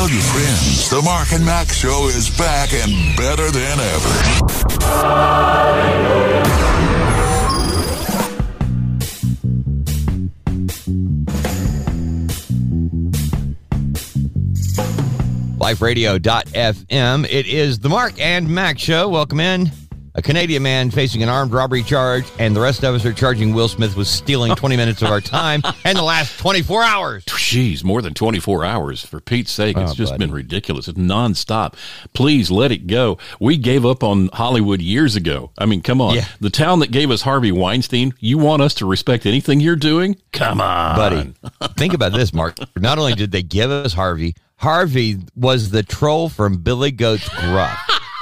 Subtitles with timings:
[0.00, 4.08] Tell your friends the Mark and Mack Show is back and better than ever.
[15.58, 17.26] liferadio.fm.
[17.30, 19.06] It is the Mark and Mack show.
[19.06, 19.70] Welcome in.
[20.16, 23.54] A Canadian man facing an armed robbery charge, and the rest of us are charging
[23.54, 27.24] Will Smith with stealing 20 minutes of our time and the last 24 hours.
[27.26, 29.04] Jeez, more than 24 hours.
[29.04, 30.26] For Pete's sake, it's Oh, just buddy.
[30.26, 30.88] been ridiculous.
[30.88, 31.74] It's nonstop.
[32.12, 33.18] Please let it go.
[33.38, 35.52] We gave up on Hollywood years ago.
[35.56, 36.16] I mean, come on.
[36.16, 36.24] Yeah.
[36.40, 40.16] The town that gave us Harvey Weinstein, you want us to respect anything you're doing?
[40.32, 40.96] Come on.
[40.96, 41.34] Buddy,
[41.76, 42.56] think about this, Mark.
[42.76, 47.78] Not only did they give us Harvey, Harvey was the troll from Billy Goat's Gruff.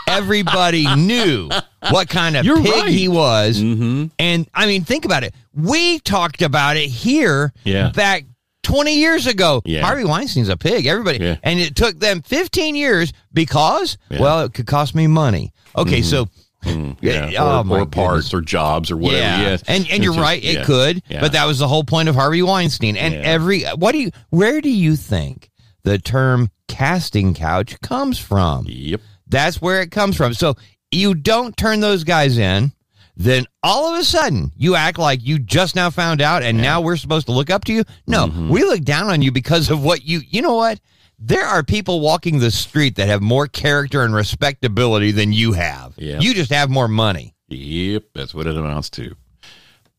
[0.08, 1.48] Everybody knew
[1.90, 2.88] what kind of You're pig right.
[2.88, 3.58] he was.
[3.60, 4.10] And
[4.54, 5.34] I mean, think about it.
[5.54, 7.90] We talked about it here Yeah.
[7.90, 8.24] back
[8.62, 9.62] 20 years ago.
[9.64, 9.82] Yeah.
[9.82, 10.86] Harvey Weinstein's a pig.
[10.86, 11.18] Everybody.
[11.24, 11.36] Yeah.
[11.42, 14.14] And it took them 15 years because, Yeah.
[14.16, 14.22] Mm-hmm.
[14.24, 15.52] well, it could cost me money.
[15.76, 16.28] Okay, so.
[16.66, 17.30] Yeah.
[17.38, 19.22] oh, or, or parts or jobs or whatever.
[19.22, 19.62] Yeah, Yes.
[19.68, 20.64] and and It's you're just- right, it yeah.
[20.64, 21.20] could, Yeah.
[21.20, 22.96] but that was the whole point of Harvey Weinstein.
[22.96, 25.50] And every what do you where do you think
[25.84, 28.66] the term casting couch comes from?
[28.68, 29.00] Yep.
[29.28, 30.34] That's where it comes from.
[30.34, 30.54] So
[30.90, 32.72] you don't turn those guys in,
[33.16, 36.80] then all of a sudden you act like you just now found out, and now
[36.80, 37.84] we're supposed to look up to you.
[38.06, 38.48] No, Mm-hmm.
[38.48, 40.20] we look down on you because of what you.
[40.28, 40.80] You know what?
[41.18, 45.94] There are people walking the street that have more character and respectability than you have.
[45.96, 46.20] Yeah.
[46.20, 47.34] You just have more money.
[47.48, 48.04] Yep.
[48.14, 49.16] That's what it amounts to.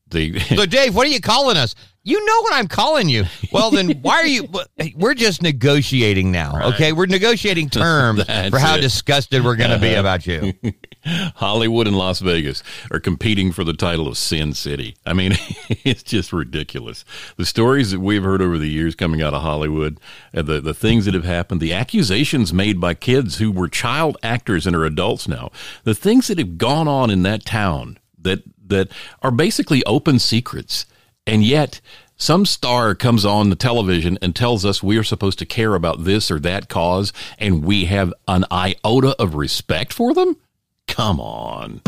[0.09, 1.75] The So, Dave, what are you calling us?
[2.03, 3.25] You know what I'm calling you.
[3.51, 4.47] Well, then why are you?
[4.95, 6.93] We're just negotiating now, okay?
[6.93, 8.81] We're negotiating terms for how it.
[8.81, 10.53] disgusted we're going to be about you.
[11.35, 14.95] Hollywood and Las Vegas are competing for the title of Sin City.
[15.05, 15.33] I mean,
[15.69, 17.03] it's just ridiculous.
[17.35, 19.99] The stories that we've heard over the years coming out of Hollywood,
[20.33, 24.65] the, the things that have happened, the accusations made by kids who were child actors
[24.65, 25.51] and are adults now,
[25.83, 28.89] the things that have gone on in that town that that
[29.21, 30.85] are basically open secrets.
[31.27, 31.81] And yet
[32.15, 36.03] some star comes on the television and tells us we are supposed to care about
[36.03, 40.35] this or that cause and we have an iota of respect for them?
[40.87, 41.81] Come on.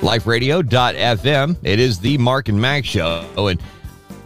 [0.00, 1.56] LifeRadio.fm.
[1.62, 3.48] It is the Mark and Max show.
[3.48, 3.60] And,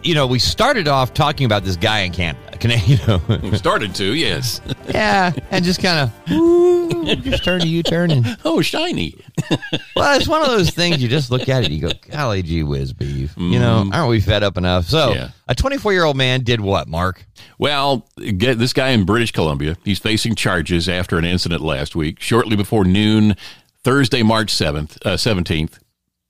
[0.05, 2.57] you know, we started off talking about this guy in Canada.
[2.59, 4.61] Can You know, We started to, yes.
[4.89, 8.11] yeah, and just kind of, just turn to you turn.
[8.11, 9.15] And, Oh, shiny.
[9.97, 12.63] well, it's one of those things you just look at it, you go, golly gee
[12.63, 13.35] whiz beef.
[13.37, 14.87] You know, aren't we fed up enough?
[14.87, 15.31] So, Yeah.
[15.49, 17.27] a 24 year old man did what, Mark?
[17.59, 18.07] Well,
[18.39, 19.77] get this guy in British Columbia.
[19.85, 23.37] He's facing charges after an incident last week, shortly before noon,
[23.83, 25.79] Thursday, March 7th, uh, 17th.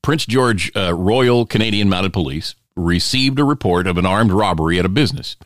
[0.03, 4.85] Prince George uh, Royal Canadian Mounted Police received a report of an armed robbery at
[4.85, 5.37] a business.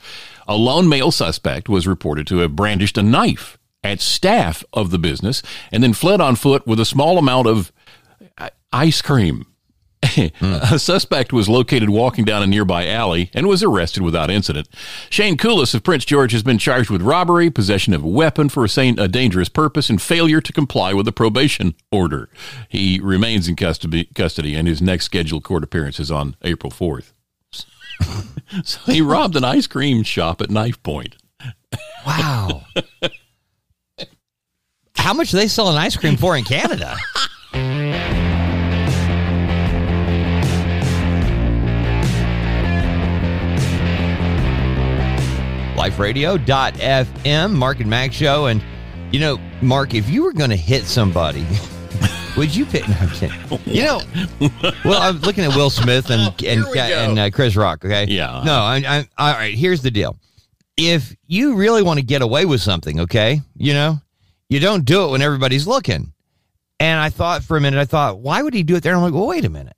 [0.46, 4.98] A lone male suspect was reported to have brandished a knife at staff of the
[4.98, 7.72] business and then fled on foot with a small amount of
[8.38, 9.46] uh, ice cream.
[10.38, 10.54] Hmm.
[10.62, 14.68] a suspect was located walking down a nearby alley and was arrested without incident.
[15.10, 18.64] Shane Coolis of Prince George has been charged with robbery, possession of a weapon for
[18.64, 22.28] a, dangerous purpose, and failure to comply with a probation order.
[22.68, 27.12] He remains in custody, custody and his next scheduled court appearance is on April 4th.
[28.64, 31.16] so he robbed an ice cream shop at knife point.
[32.06, 32.64] Wow.
[34.96, 36.96] How much they selling ice cream for in Canada?
[45.78, 48.46] LifeRadio.fm, Mark and Max show.
[48.46, 48.62] And,
[49.12, 51.46] you know, Mark, if you were going to hit somebody,
[52.38, 52.88] would you pick?
[52.88, 53.38] No, I'm kidding.
[53.66, 54.00] You know,
[54.84, 56.80] well, I'm looking at Will Smith and and, we go.
[56.80, 57.84] and uh, Chris Rock.
[57.84, 58.42] Okay, Yeah.
[58.44, 59.54] No, I, I, all right.
[59.54, 60.16] Here's the deal:
[60.76, 64.00] if you really want to get away with something, okay, you know,
[64.48, 66.12] you don't do it when everybody's looking.
[66.80, 68.92] And I thought for a minute, I thought, why would he do it there?
[68.92, 69.76] And I'm like, well, wait a minute.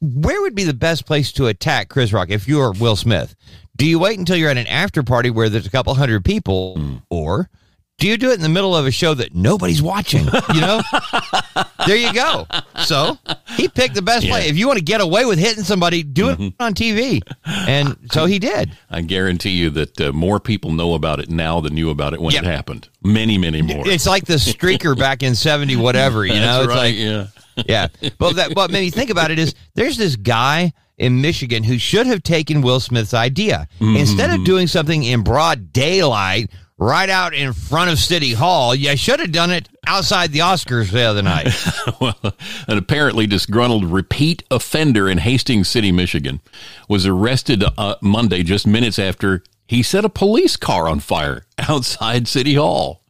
[0.00, 3.36] Where would be the best place to attack Chris Rock if you're Will Smith?
[3.76, 7.00] Do you wait until you're at an after party where there's a couple hundred people,
[7.10, 7.50] or
[7.98, 10.24] do you do it in the middle of a show that nobody's watching?
[10.54, 10.80] You know,
[11.86, 12.46] there you go.
[12.84, 13.16] So
[13.56, 14.48] he picked the best play.
[14.48, 18.26] If you want to get away with hitting somebody, do it on TV, and so
[18.26, 18.76] he did.
[18.90, 22.20] I guarantee you that uh, more people know about it now than knew about it
[22.20, 22.42] when Yep.
[22.42, 22.88] it happened.
[23.04, 23.86] Many, many more.
[23.88, 26.24] It's like the streaker back in seventy whatever.
[26.26, 27.26] You know, That's it's right.
[27.26, 27.88] like yeah.
[28.02, 28.10] yeah.
[28.18, 31.78] But that what made me think about it is there's this guy in Michigan who
[31.78, 33.66] should have taken Will Smith's idea.
[33.80, 36.50] Instead of doing something in broad daylight,
[36.82, 38.74] right out in front of City Hall.
[38.74, 41.48] You should have done it outside the Oscars the other night.
[42.00, 42.34] well,
[42.66, 46.40] an apparently disgruntled repeat offender in Hastings City, Michigan,
[46.88, 52.26] was arrested uh, Monday just minutes after he set a police car on fire outside
[52.26, 53.02] City Hall.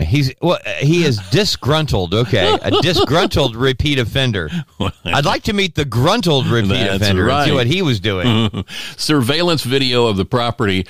[0.00, 2.14] He's well, he is disgruntled.
[2.14, 4.48] Okay, a disgruntled repeat offender.
[5.04, 8.64] I'd like to meet the gruntled repeat That's offender and see what he was doing.
[8.96, 10.86] Surveillance video of the property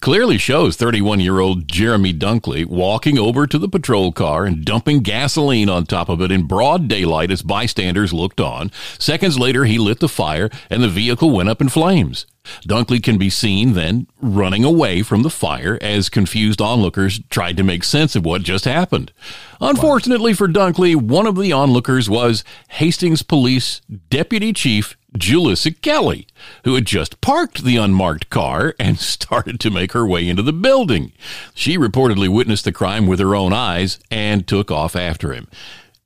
[0.00, 5.00] clearly shows 31 year old Jeremy Dunkley walking over to the patrol car and dumping
[5.00, 8.70] gasoline on top of it in broad daylight as bystanders looked on.
[8.98, 12.26] Seconds later, he lit the fire and the vehicle went up in flames.
[12.66, 17.62] Dunkley can be seen then running away from the fire as confused onlookers tried to
[17.62, 19.12] make sense of what just happened.
[19.60, 23.80] Unfortunately for Dunkley, one of the onlookers was Hastings Police
[24.10, 26.26] Deputy Chief Julissa Kelly,
[26.64, 30.52] who had just parked the unmarked car and started to make her way into the
[30.52, 31.12] building.
[31.54, 35.48] She reportedly witnessed the crime with her own eyes and took off after him.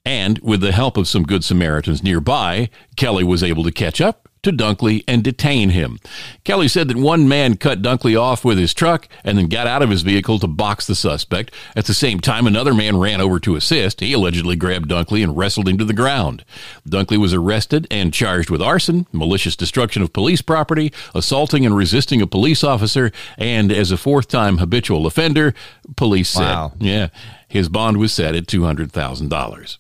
[0.05, 4.29] And with the help of some good Samaritans nearby, Kelly was able to catch up
[4.47, 5.99] to Dunkley and detain him.
[6.45, 9.83] Kelly said that one man cut Dunkley off with his truck and then got out
[9.83, 11.53] of his vehicle to box the suspect.
[11.75, 14.01] At the same time, another man ran over to assist.
[14.01, 16.45] He allegedly grabbed Dunkley and wrestled him to the ground.
[16.89, 22.23] Dunkley was arrested and charged with arson, malicious destruction of police property, assaulting and resisting
[22.23, 25.55] a police officer, and as a fourth time habitual offender,
[25.97, 26.43] police said.
[26.43, 26.73] Wow.
[26.79, 27.09] Yeah.
[27.49, 29.79] His bond was set at $200,000.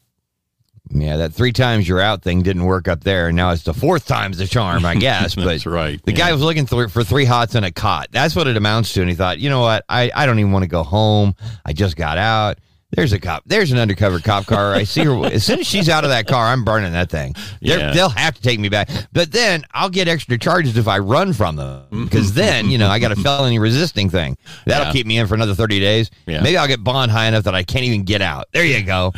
[1.01, 3.31] Yeah, that three times you're out thing didn't work up there.
[3.33, 5.35] Now it's the fourth time's the charm, I guess.
[5.35, 8.09] But That's right, The guy was looking th- for three hots and a cot.
[8.11, 9.01] That's what it amounts to.
[9.01, 9.85] And he thought, you know what?
[9.89, 11.35] I, I don't even want to go home.
[11.65, 12.59] I just got out.
[12.97, 13.43] There's a cop.
[13.47, 14.75] There's an undercover cop car.
[14.75, 15.25] I see her.
[15.33, 17.35] As soon as she's out of that car, I'm burning that thing.
[17.61, 17.93] Yeah.
[17.93, 18.89] They'll have to take me back.
[19.13, 22.05] But then I'll get extra charges if I run from them.
[22.05, 22.37] Because mm-hmm.
[22.37, 24.37] then, you know, I got a felony resisting thing.
[24.65, 24.93] That'll Yeah.
[24.93, 26.11] keep me in for another 30 days.
[26.27, 26.41] Yeah.
[26.41, 28.47] Maybe I'll get bond high enough that I can't even get out.
[28.53, 29.13] There you go.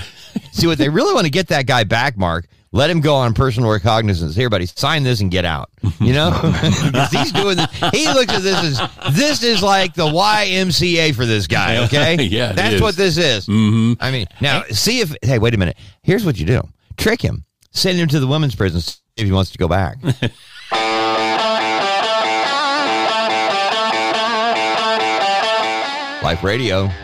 [0.53, 2.47] See what they really want to get that guy back, Mark.
[2.71, 4.37] Let him go on personal recognizance.
[4.37, 5.71] Here, buddy, sign this and get out.
[6.01, 7.57] You know, 'Cause he's doing.
[7.57, 11.85] This, he looks at this as this is like the YMCA for this guy.
[11.85, 13.47] Okay, Yeah, that's what this is.
[13.47, 13.95] Mm-hmm.
[14.03, 15.15] I mean, now see if.
[15.23, 15.79] Hey, wait a minute.
[16.03, 16.61] Here's what you do:
[16.99, 18.83] trick him, send him to the women's prison
[19.17, 19.97] if he wants to go back.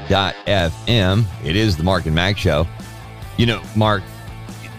[0.05, 1.25] LifeRadio.fm.
[1.45, 2.67] It is the Mark and Mack show.
[3.37, 4.03] You know, Mark,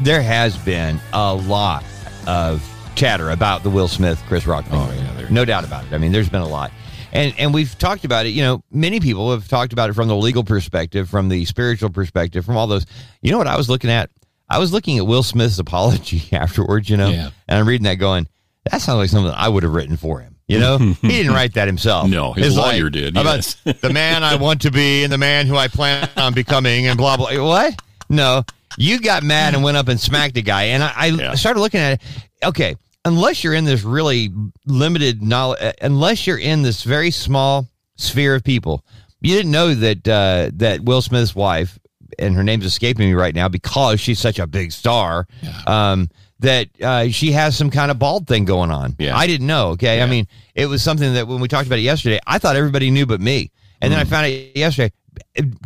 [0.02, 1.84] there has been a lot
[2.28, 2.64] of
[2.96, 5.06] chatter about the Will Smith Chris Rock oh, thing.
[5.08, 5.94] Oh, yeah, no doubt about it.
[5.94, 6.72] I mean, there's been a lot.
[7.12, 10.08] And and we've talked about it, you know, many people have talked about it from
[10.10, 12.86] the legal perspective, from the spiritual perspective, from all those.
[13.22, 14.10] You know what I was looking at?
[14.50, 17.30] I was looking at Will Smith's apology afterwards, you know, Yeah.
[17.48, 18.28] and I'm reading that going,
[18.70, 20.36] that sounds like something I would have written for him.
[20.48, 22.08] You know, he didn't write that himself.
[22.10, 25.18] No, his It's lawyer did, how About the man I want to be and the
[25.18, 27.32] man who I plan on becoming, and blah blah.
[27.44, 27.82] What?
[28.10, 28.44] No,
[28.78, 31.34] you got mad and went up and smacked a guy, and I, I Yeah.
[31.36, 32.02] started looking at it.
[32.44, 32.76] Okay,
[33.06, 34.32] unless you're in this really
[34.66, 37.68] limited knowledge, unless you're in this very small
[37.98, 38.84] sphere of people,
[39.22, 41.80] you didn't know that uh, that Will Smith's wife,
[42.20, 45.28] and her name's escaping me right now because she's such a big star.
[45.68, 48.94] Um, that uh, she has some kind of bald thing going on.
[49.00, 49.16] Yeah.
[49.16, 49.70] I didn't know.
[49.70, 52.58] Okay, I mean, it was something that when we talked about it yesterday, I thought
[52.58, 53.52] everybody knew but me,
[53.82, 54.92] and then I found out yesterday,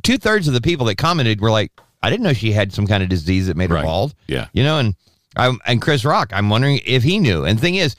[0.03, 2.87] two thirds of the people that commented were like, "I didn't know she had some
[2.87, 3.85] kind of disease that made her Right.
[3.85, 4.47] bald." Yeah.
[4.53, 4.95] you know, and
[5.35, 7.45] I'm, and Chris Rock, I'm wondering if he knew.
[7.45, 7.95] And the thing is,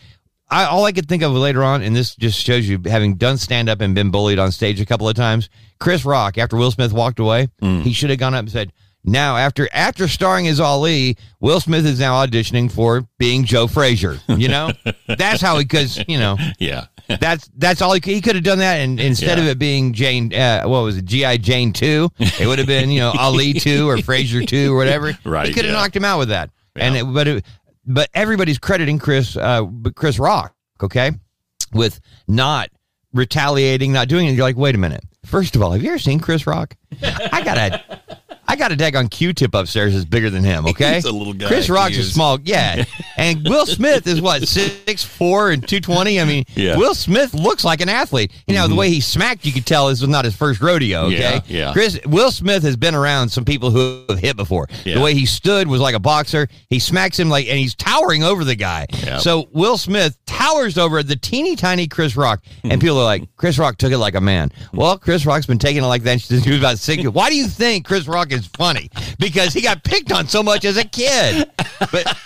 [0.51, 3.39] I all I could think of later on, and this just shows you having done
[3.39, 5.49] stand up and been bullied on stage a couple of times.
[5.79, 7.83] Chris Rock, after Will Smith walked away, mm.
[7.83, 8.73] he should have gone up and said.
[9.03, 14.21] Now, after after starring as Ali, Will Smith is now auditioning for being Joe Frazier.
[14.29, 14.73] You know,
[15.07, 16.85] that's how he because you know Yeah.
[17.21, 19.93] that's that's all he, could- he could have done that, and instead of it being
[19.93, 23.53] Jane, uh, what was it, GI Jane two, it would have been you know Ali
[23.61, 25.17] two or Frazier two or whatever.
[25.25, 25.81] Right, He could have yeah.
[25.81, 27.45] knocked him out with that, and it, but it,
[27.87, 29.65] but everybody's crediting Chris uh,
[29.97, 31.13] Chris Rock, okay,
[31.73, 32.71] with not
[33.13, 34.33] retaliating, not doing it.
[34.33, 35.03] You're like, wait a minute.
[35.25, 36.77] First of all, have you ever seen Chris Rock?
[37.03, 38.01] I got a.
[38.51, 40.67] I got a daggone Q-tip upstairs that's bigger than him.
[40.71, 41.49] Okay, He's a little guy.
[41.49, 42.13] Chris Rock's a is.
[42.15, 42.85] small, yeah,
[43.17, 46.21] and Will Smith is what six four and two twenty.
[46.21, 46.73] I mean, Yeah.
[46.73, 46.81] Mm-hmm.
[46.81, 48.33] Will Smith looks like an athlete.
[48.47, 51.07] You know, the way he smacked, you could tell this was not his first rodeo.
[51.07, 51.73] Okay, Yeah, yeah.
[51.73, 54.69] Chris Will Smith has been around some people who have hit before.
[54.85, 54.95] Yeah.
[54.95, 56.49] The way he stood was like a boxer.
[56.69, 58.87] He smacks him like, and he's towering over the guy.
[59.21, 63.59] So Will Smith towers over the teeny tiny Chris Rock, and people are like, Chris
[63.59, 64.53] Rock took it like a man.
[64.73, 67.03] Well, Chris Rock's been taking it like that since he was about six.
[67.09, 68.91] Why do you think Chris Rock is funny?
[69.19, 71.51] Because he got picked on so much as a kid.
[71.93, 72.17] But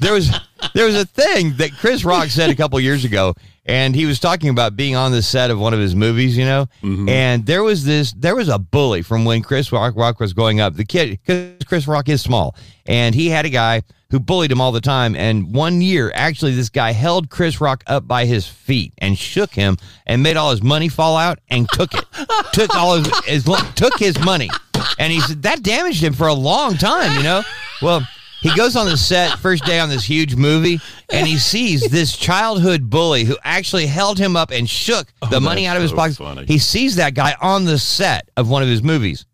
[0.00, 0.30] there was
[0.74, 4.18] there was a thing that Chris Rock said a couple years ago, and he was
[4.18, 6.66] talking about being on the set of one of his movies, you know.
[6.82, 7.08] Mm-hmm.
[7.08, 10.60] And there was this, there was a bully from when Chris Rock, Rock was growing
[10.60, 10.74] up.
[10.74, 12.56] The kid, because Chris Rock is small,
[12.86, 15.16] and he had a guy who bullied him all the time.
[15.16, 19.54] And one year, actually, this guy held Chris Rock up by his feet and shook
[19.54, 22.04] him and made all his money fall out and took it,
[22.52, 23.44] took all his, his
[23.74, 24.50] took his money,
[24.98, 27.42] and he said that damaged him for a long time, you know.
[27.80, 28.06] Well.
[28.42, 30.80] He goes on the set first day on this huge movie,
[31.12, 35.40] and he sees this childhood bully who actually held him up and shook oh, the
[35.40, 36.16] money out of his so pocket.
[36.16, 36.44] funny.
[36.46, 39.26] He sees that guy on the set of one of his movies.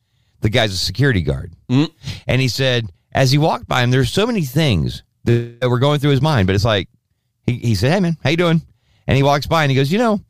[0.42, 1.90] The guy's a security guard, mm.
[2.26, 5.78] and he said as he walked by him, there's so many things that, that were
[5.78, 6.88] going through his mind, but it's like
[7.46, 8.60] he, he said, "Hey man, how you doing?"
[9.06, 10.20] And he walks by and he goes, "You know."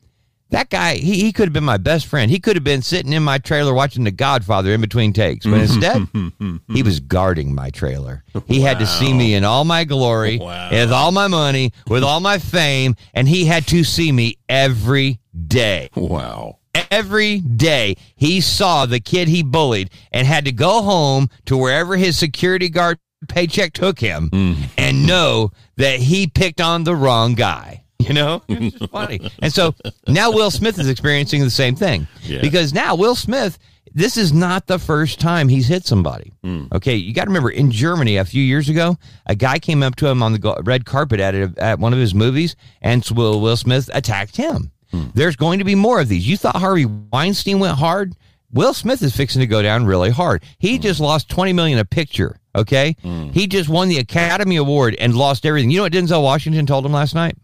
[0.51, 2.31] That guy, he, he could have been my best friend.
[2.31, 5.45] He could have been sitting in my trailer watching The Godfather in between takes.
[5.45, 6.19] But mm-hmm.
[6.39, 8.25] instead, he was guarding my trailer.
[8.47, 10.71] He had to see me in all my glory, Wow.
[10.71, 15.21] with all my money, with all my fame, and he had to see me every
[15.47, 15.91] day.
[15.95, 16.59] Wow.
[16.91, 21.97] Every day he saw the kid he bullied and had to go home to wherever
[21.97, 24.63] his security guard paycheck took him mm-hmm.
[24.77, 27.85] and know that he picked on the wrong guy.
[28.09, 29.31] You know, it's funny.
[29.41, 29.75] And so
[30.07, 32.41] now Will Smith is experiencing the same thing Yeah.
[32.41, 33.59] because now Will Smith,
[33.95, 36.33] this is not the first time he's hit somebody.
[36.43, 36.65] Hmm.
[36.73, 38.97] Okay, you got to remember in Germany a few years ago,
[39.27, 41.99] a guy came up to him on the red carpet at a, at one of
[41.99, 44.71] his movies, and Will Will Smith attacked him.
[44.91, 45.07] Hmm.
[45.15, 46.27] There's going to be more of these.
[46.27, 48.15] You thought Harvey Weinstein went hard?
[48.51, 50.43] Will Smith is fixing to go down really hard.
[50.59, 50.83] He hmm.
[50.83, 52.97] just lost 20 million a picture, okay?
[53.33, 55.71] He just won the Academy Award and lost everything.
[55.71, 57.37] You know what Denzel Washington told him last night?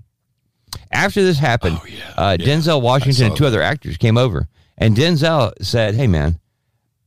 [0.91, 2.13] After this happened, Oh, yeah.
[2.17, 2.47] uh, Yeah.
[2.47, 6.39] Denzel Washington and two other actors came over, and Denzel said, "Hey, man,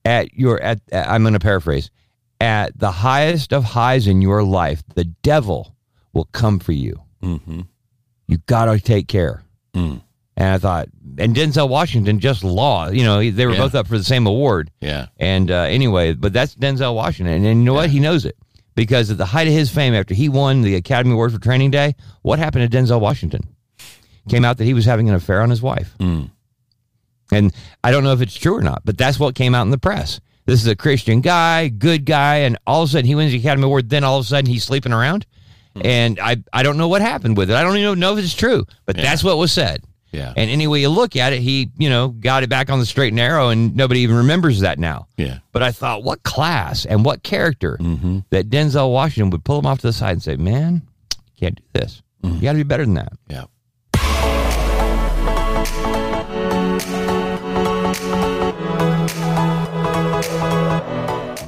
[0.06, 1.90] at your at, at- I'm going to paraphrase,
[2.40, 5.76] at the highest of highs in your life, the devil
[6.14, 7.02] will come for you.
[7.24, 7.62] Mm-hmm.
[8.28, 9.44] You got to take care."
[9.74, 10.02] Mm.
[10.40, 13.58] And I thought, and Denzel Washington just law, you know, they were Yeah.
[13.60, 14.70] both up for the same award.
[14.82, 15.08] Yeah.
[15.18, 17.44] And uh, anyway, but that's Denzel Washington.
[17.44, 17.90] And, you know what?
[17.90, 18.38] He knows it
[18.76, 21.72] because at the height of his fame, after he won the Academy Award for Training
[21.72, 23.42] Day, what happened to Denzel Washington?
[24.28, 25.96] Came out that he was having an affair on his wife.
[26.00, 26.32] Mm.
[27.32, 27.54] And
[27.84, 29.78] I don't know if it's true or not, but that's what came out in the
[29.78, 30.20] press.
[30.46, 33.40] This is a Christian guy, good guy, and all of a sudden he wins the
[33.40, 33.90] Academy Award.
[33.90, 35.26] Then all of a sudden he's sleeping around,
[35.76, 35.86] mm.
[35.86, 37.56] and I I don't know what happened with it.
[37.56, 39.84] I don't even know if it's true, but that's what was said.
[40.12, 40.34] Yeah.
[40.38, 42.86] And any way you look at it, he you know got it back on the
[42.86, 45.08] straight and narrow, and nobody even remembers that now.
[45.18, 45.40] Yeah.
[45.52, 48.20] But I thought, what class and what character mm-hmm.
[48.30, 50.82] that Denzel Washington would pull him off to the side and say, "Man,
[51.12, 52.02] you can't do this.
[52.24, 52.36] Mm.
[52.36, 53.46] You got to be better than that." Yeah.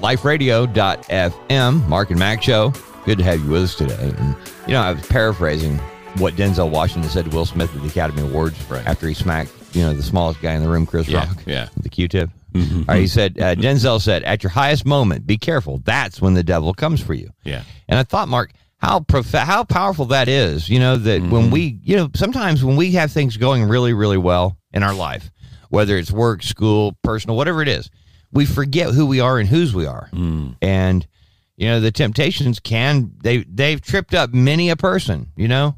[0.10, 2.74] liferadio.fm, Mark and Mack Show.
[3.06, 4.13] Good to have you with us today.
[4.18, 4.36] And,
[4.68, 5.78] you know, I was paraphrasing
[6.18, 8.86] what Denzel Washington said to Will Smith at the Academy Awards Right.
[8.88, 11.44] after he smacked, you know, the smallest guy in the room, Chris Yeah, Rock.
[11.46, 11.66] yeah.
[11.66, 11.82] Mm-hmm.
[11.82, 12.30] The Q tip.
[12.56, 15.82] All right, he said, uh, Denzel said, at your highest moment, be careful.
[15.86, 17.30] That's when the devil comes for you.
[17.44, 17.62] Yeah.
[17.88, 20.68] And I thought, Mark, how prof- how powerful that is.
[20.68, 21.32] You know that Mm-hmm.
[21.32, 24.96] when we, you know, sometimes when we have things going really, really well in our
[24.96, 25.30] life,
[25.70, 27.92] whether it's work, school, personal, whatever it is,
[28.32, 30.10] we forget who we are and whose we are.
[30.14, 30.56] Mm.
[30.62, 31.08] And
[31.58, 35.32] you know, the temptations can they they've tripped up many a person.
[35.36, 35.76] You know,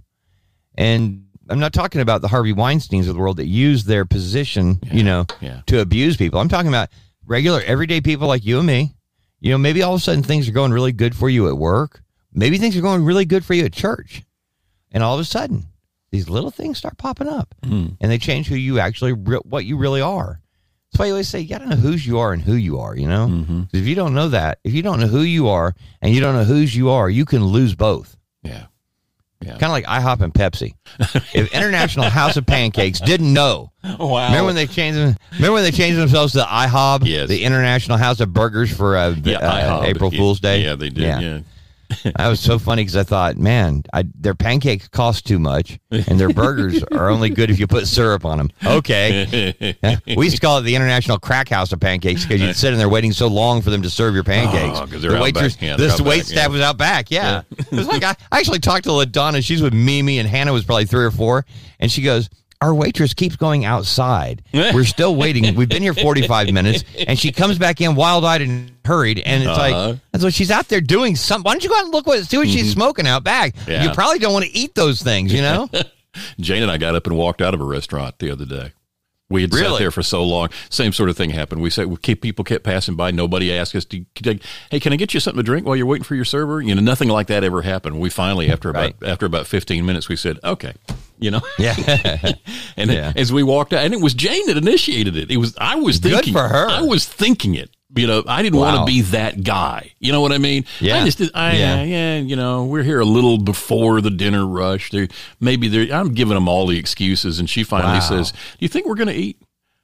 [0.75, 4.79] and I'm not talking about the Harvey Weinstein's of the world that use their position,
[4.91, 5.61] you know, yeah.
[5.67, 6.39] to abuse people.
[6.39, 6.89] I'm talking about
[7.25, 8.95] regular, everyday people like you and me.
[9.39, 11.57] You know, maybe all of a sudden things are going really good for you at
[11.57, 12.03] work.
[12.31, 14.23] Maybe things are going really good for you at church.
[14.91, 15.65] And all of a sudden,
[16.11, 17.55] these little things start popping up
[17.99, 20.41] and they change who you actually, what you really are.
[20.91, 22.79] That's why you always say you got to know whose you are and who you
[22.79, 23.27] are, you know?
[23.47, 26.19] 'Cause If you don't know that, if you don't know who you are and you
[26.19, 28.17] don't know whose you are, you can lose both.
[28.43, 28.63] Yeah.
[29.41, 29.51] Yeah.
[29.57, 30.73] Kind of like IHOP and Pepsi.
[31.33, 34.25] if International House of Pancakes didn't know Wow.
[34.27, 35.15] Remember when they changed them?
[35.33, 37.27] Remember when they changed themselves to IHOB, Yes.
[37.29, 40.63] the International House of Burgers for uh, yeah, uh, April Fool's Day?
[40.63, 41.03] Yeah, they did.
[41.03, 41.39] Yeah.
[42.03, 46.19] that was so funny because I thought, man, I, their pancakes cost too much, and
[46.19, 48.49] their burgers are only good if you put syrup on them.
[48.65, 49.55] Okay,
[50.15, 52.79] we used to call it the International Crack House of Pancakes because you'd sit in
[52.79, 54.79] there waiting so long for them to serve your pancakes.
[54.79, 55.57] Oh, the waitress.
[55.61, 56.47] Yeah, this wait back, staff yeah.
[56.47, 57.11] was out back.
[57.11, 59.43] Yeah, it was like I, I actually talked to LaDonna.
[59.43, 61.45] She's with Mimi, and Hannah was probably three or four,
[61.79, 62.29] and she goes.
[62.61, 64.43] Our waitress keeps going outside.
[64.53, 65.55] We're still waiting.
[65.55, 69.19] We've been here 45 minutes, and she comes back in wild eyed and hurried.
[69.19, 69.87] And it's Uh-huh.
[69.89, 71.15] like, that's what she's out there doing.
[71.15, 71.43] something.
[71.43, 73.55] why don't you go out and look what see what she's smoking out back?
[73.67, 73.83] Yeah.
[73.83, 75.69] You probably don't want to eat those things, you know.
[76.39, 78.73] Jane and I got up and walked out of a restaurant the other day.
[79.31, 80.49] We had sat there for so long.
[80.69, 81.61] Same sort of thing happened.
[81.61, 83.11] We said we keep people kept passing by.
[83.11, 84.05] Nobody asked us to.
[84.69, 86.61] Hey, can I get you something to drink while you're waiting for your server?
[86.61, 87.99] You know, nothing like that ever happened.
[87.99, 88.95] We finally, after about Right.
[89.09, 90.73] after about 15 minutes, we said, okay,
[91.19, 91.41] you know.
[91.57, 91.75] Yeah.
[92.77, 93.13] And Yeah.
[93.15, 95.29] as we walked out, and it was Jane that initiated it.
[95.31, 96.69] It was I was Good thinking for her.
[96.69, 97.69] I was thinking it.
[97.93, 99.91] You know, I didn't want to be that guy.
[99.99, 100.63] You know what I mean?
[100.79, 101.01] Yeah.
[101.03, 101.83] I just, I, Yeah.
[101.83, 101.83] yeah.
[101.83, 104.91] yeah, you know, we're here a little before the dinner rush.
[104.91, 105.07] There,
[105.41, 105.93] maybe there.
[105.93, 107.99] I'm giving them all the excuses, and she finally Wow.
[107.99, 109.37] says, "Do you think we're going to eat?"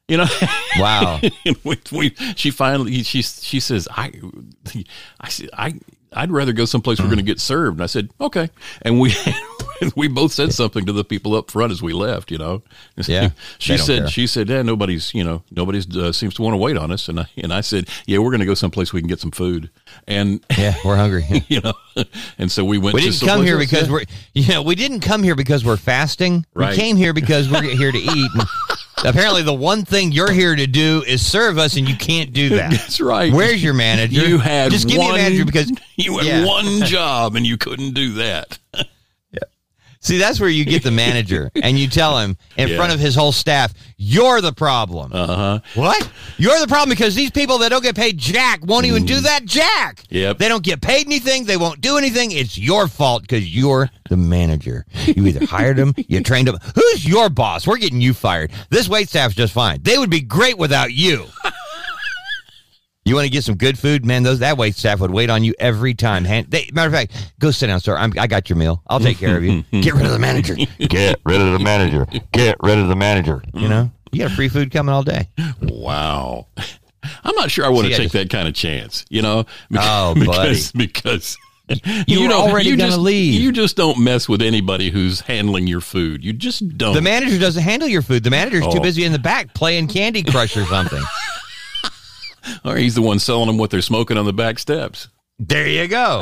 [0.08, 0.28] You know,
[0.78, 1.20] Wow.
[1.46, 4.14] and we, we, she finally she she says, "I,
[5.20, 5.74] I, I,
[6.14, 7.10] I'd rather go someplace we're mm.
[7.10, 8.50] going to get served." And I said, "Okay,"
[8.84, 9.14] and we.
[9.96, 12.62] We both said something to the people up front as we left, you know.
[13.08, 13.30] Yeah,
[13.60, 14.08] she said, care.
[14.10, 17.08] she said, "Yeah, nobody's, you know, nobody's uh, seems to want to wait on us."
[17.08, 19.32] And I and I said, "Yeah, we're going to go someplace we can get some
[19.32, 19.70] food."
[20.08, 21.26] And Yeah, we're hungry.
[21.48, 21.74] you know,
[22.40, 22.96] and so we went.
[22.96, 23.94] We didn't come here because Yeah.
[23.94, 24.04] we're,
[24.34, 26.46] you know, we didn't come here because we're fasting.
[26.54, 26.72] Right.
[26.72, 28.32] We came here because we're here to eat.
[28.36, 28.46] And
[29.06, 32.50] apparently, the one thing you're here to do is serve us, and you can't do
[32.50, 32.72] that.
[32.72, 33.32] That's right.
[33.32, 34.28] Where's your manager?
[34.28, 36.46] You had just give one, me a manager because you had Yeah.
[36.46, 38.58] one job and you couldn't do that.
[40.00, 42.76] See, that's where you get the manager, and you tell him in Yeah.
[42.78, 45.60] front of his whole staff, "You're the problem." Uh huh.
[45.76, 46.10] What?
[46.38, 49.46] You're the problem because these people that don't get paid jack won't even do that
[49.46, 49.98] jack.
[50.04, 50.06] Mm.
[50.10, 50.38] Yep.
[50.38, 51.46] They don't get paid anything.
[51.46, 52.32] They won't do anything.
[52.32, 54.86] It's your fault because you're the manager.
[55.06, 56.58] You either hired them, you trained them.
[56.76, 57.66] Who's your boss?
[57.68, 58.52] We're getting you fired.
[58.70, 59.80] This wait staff's just fine.
[59.82, 61.26] They would be great without you.
[63.08, 64.24] You want to get some good food, man?
[64.24, 66.26] Those that wait staff would wait on you every time.
[66.26, 67.96] Hand, they, matter of fact, go sit down, sir.
[67.96, 68.84] I'm, I got your meal.
[68.88, 69.64] I'll take care of you.
[69.82, 70.56] Get rid of the manager.
[70.56, 72.06] Get rid of the manager.
[72.34, 73.42] Get rid of the manager.
[73.54, 75.30] You know, you got free food coming all day.
[75.62, 76.48] Wow.
[77.24, 79.06] I'm not sure I want See, to I take just- that kind of chance.
[79.10, 81.38] You know, Oh, because because.
[82.08, 83.42] You were don't- already you gonna just, leave.
[83.42, 86.24] You just don't mess with anybody who's handling your food.
[86.24, 86.94] You just don't.
[86.96, 88.24] The manager doesn't handle your food.
[88.24, 88.82] The manager's too Oh.
[88.82, 91.02] busy in the back playing Candy Crush or something.
[92.66, 95.08] or he's the one selling them what they're smoking on the back steps.
[95.40, 96.22] there you go.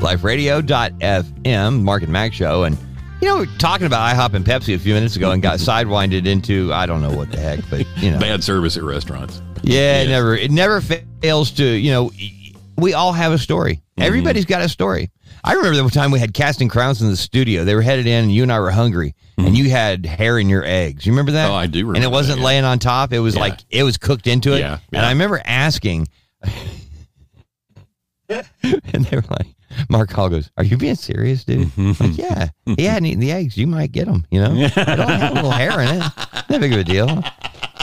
[0.00, 2.64] LifeRadio.fm, Mark and Mack show.
[2.64, 2.76] And,
[3.20, 5.58] you know, we were talking about IHOP and Pepsi a few minutes ago and got
[5.58, 8.18] sidewinded into, I don't know what the heck, but, you know.
[8.20, 9.42] Bad service at restaurants.
[9.62, 12.12] Yeah, it never it never fails to, you know,
[12.76, 13.76] we all have a story.
[13.76, 14.02] Mm-hmm.
[14.02, 15.10] Everybody's got a story.
[15.44, 17.64] I remember the time we had Casting Crowns in the studio.
[17.64, 20.48] They were headed in and you and I were hungry and you had hair in
[20.48, 21.06] your eggs.
[21.06, 21.44] You remember that?
[21.46, 21.52] Mm-hmm.
[21.52, 22.46] Oh, I do And it wasn't that, yeah.
[22.46, 23.12] laying on top.
[23.12, 23.40] It was Yeah.
[23.42, 24.60] like it was cooked into it.
[24.60, 25.04] Yeah, And.
[25.06, 26.08] I remember asking
[28.28, 28.44] and
[29.04, 29.46] they were like,
[29.88, 31.70] Mark Hall goes, Are you being serious, dude?
[31.76, 32.48] I'm like, yeah.
[32.76, 33.56] He hadn't eaten the eggs.
[33.56, 34.52] You might get them, you know?
[34.54, 35.98] It only had a little hair in it.
[36.48, 37.22] Not big of a deal.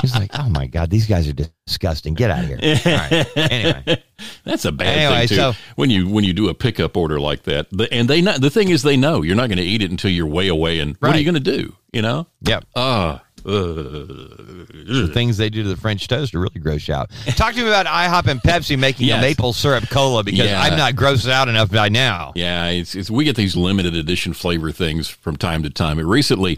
[0.04, 2.14] He's like, Oh my God, these guys are disgusting.
[2.14, 2.60] Get out of here.
[2.86, 3.38] All right.
[3.52, 4.04] Anyway.
[4.46, 5.36] That's a bad Anyway, thing too.
[5.36, 8.38] so- when you when you do a pickup order like that, the, and they know,
[8.38, 10.80] the thing is they know you're not going to eat it until you're way away.
[10.80, 11.76] And what are you going to do?
[11.92, 12.28] You know?
[12.42, 12.66] Yep.
[12.76, 17.10] Ah, The things they do to the French toast are really gross out.
[17.36, 19.20] Talk to me about IHOP and Pepsi making Yes.
[19.20, 20.62] a maple syrup cola because Yeah.
[20.62, 22.32] I'm not grossed out enough by now.
[22.36, 25.98] Yeah, it's, it's we get these limited edition flavor things from time to time.
[25.98, 26.56] But recently,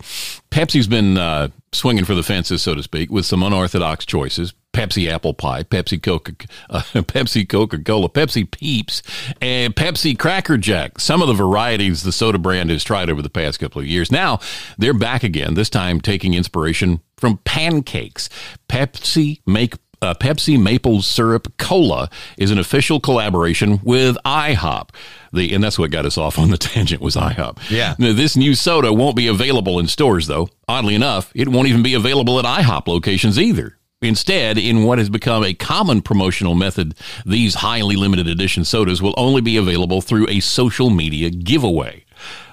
[0.51, 5.09] Pepsi's been uh, swinging for the fences, so to speak, with some unorthodox choices: Pepsi
[5.09, 6.33] apple pie, Pepsi Coca,
[6.69, 9.01] uh, Pepsi Cocoa Cola, Pepsi Peeps,
[9.41, 10.99] and Pepsi Cracker Jack.
[10.99, 14.11] Some of the varieties the soda brand has tried over the past couple of years.
[14.11, 14.39] Now
[14.77, 15.53] they're back again.
[15.53, 18.29] This time taking inspiration from pancakes.
[18.69, 24.89] Pepsi make uh, Pepsi Maple Syrup Cola is an official collaboration with IHOP.
[25.33, 27.69] The and that's what got us off on the tangent was IHOP.
[27.69, 27.95] Yeah.
[27.97, 30.49] Now, this new soda won't be available in stores though.
[30.67, 33.77] Oddly enough, it won't even be available at IHOP locations either.
[34.01, 39.13] Instead, in what has become a common promotional method, these highly limited edition sodas will
[39.17, 42.03] only be available through a social media giveaway.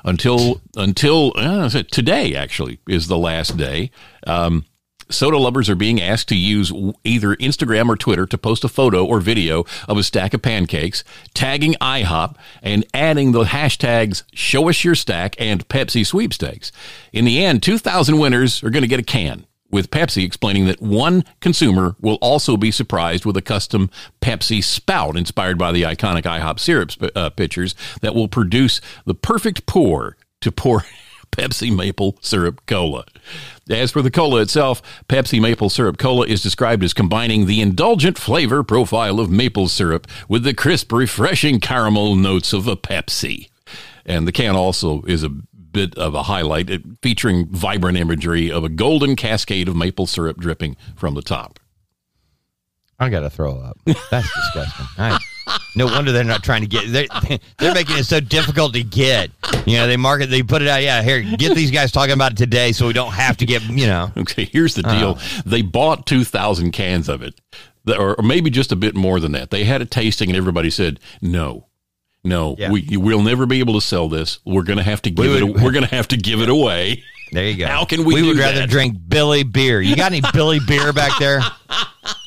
[0.04, 3.92] Until until uh, today, actually, is the last day.
[4.26, 4.64] Um,
[5.08, 6.72] Soda lovers are being asked to use
[7.04, 11.04] either Instagram or Twitter to post a photo or video of a stack of pancakes,
[11.34, 16.72] tagging IHOP, and adding the hashtags Show Us Your Stack and Pepsi Sweepstakes.
[17.12, 20.80] In the end, 2,000 winners are going to get a can, with Pepsi explaining that
[20.80, 26.22] one consumer will also be surprised with a custom Pepsi spout inspired by the iconic
[26.22, 30.84] IHOP syrup uh, pitchers that will produce the perfect pour to pour.
[31.32, 33.06] Pepsi Maple Syrup Cola.
[33.72, 38.18] As for the cola itself, Pepsi Maple Syrup Cola is described as combining the indulgent
[38.18, 43.48] flavor profile of maple syrup with the crisp, refreshing caramel notes of a Pepsi.
[44.04, 48.68] And the can also is a bit of a highlight, featuring vibrant imagery of a
[48.68, 51.58] golden cascade of maple syrup dripping from the top.
[52.98, 53.78] I gotta throw up.
[53.86, 54.86] That's disgusting.
[54.98, 55.18] I,
[55.76, 56.90] no wonder they're not trying to get.
[56.92, 59.30] They're, they're making it so difficult to get.
[59.66, 60.82] Yeah, they market, they put it out.
[60.82, 63.62] Yeah, here, get these guys talking about it today, so we don't have to get,
[63.62, 64.10] you know.
[64.16, 65.10] Okay, here's the deal.
[65.10, 65.42] Uh-huh.
[65.46, 67.40] They bought 2,000 cans of it,
[67.88, 69.50] or maybe just a bit more than that.
[69.50, 71.66] They had a tasting, and everybody said, no.
[72.24, 72.70] No, Yeah.
[72.70, 74.38] we we'll never be able to sell this.
[74.44, 75.42] We're gonna have to give We it.
[75.42, 77.02] would- We're gonna have to give it away.
[77.32, 77.66] There you go.
[77.66, 78.68] How can we We would rather that?
[78.70, 79.80] drink Billy beer.
[79.80, 81.40] You got any Billy beer back there?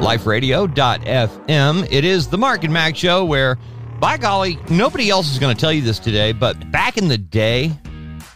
[0.00, 1.88] liferadio.fm.
[1.90, 3.58] It is the Mark and Mack show where,
[4.00, 7.18] by golly, nobody else is going to tell you this today, but back in the
[7.18, 7.68] day,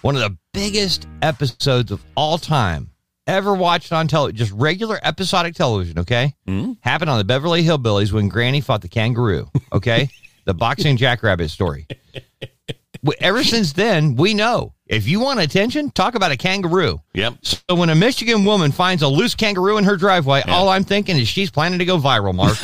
[0.03, 2.91] one of the biggest episodes of all time
[3.27, 6.35] ever watched on television, just regular episodic television, okay?
[6.47, 6.73] Hmm?
[6.81, 10.11] Happened on the Beverly Hillbillies when Granny fought the kangaroo, okay?
[10.45, 11.87] the boxing jackrabbit story.
[13.21, 17.01] Ever since then, we know if you want attention, talk about a kangaroo.
[17.15, 17.39] Yep.
[17.43, 21.17] So when a Michigan woman finds a loose kangaroo in her driveway, all I'm thinking
[21.17, 22.59] is she's planning to go viral, Mark.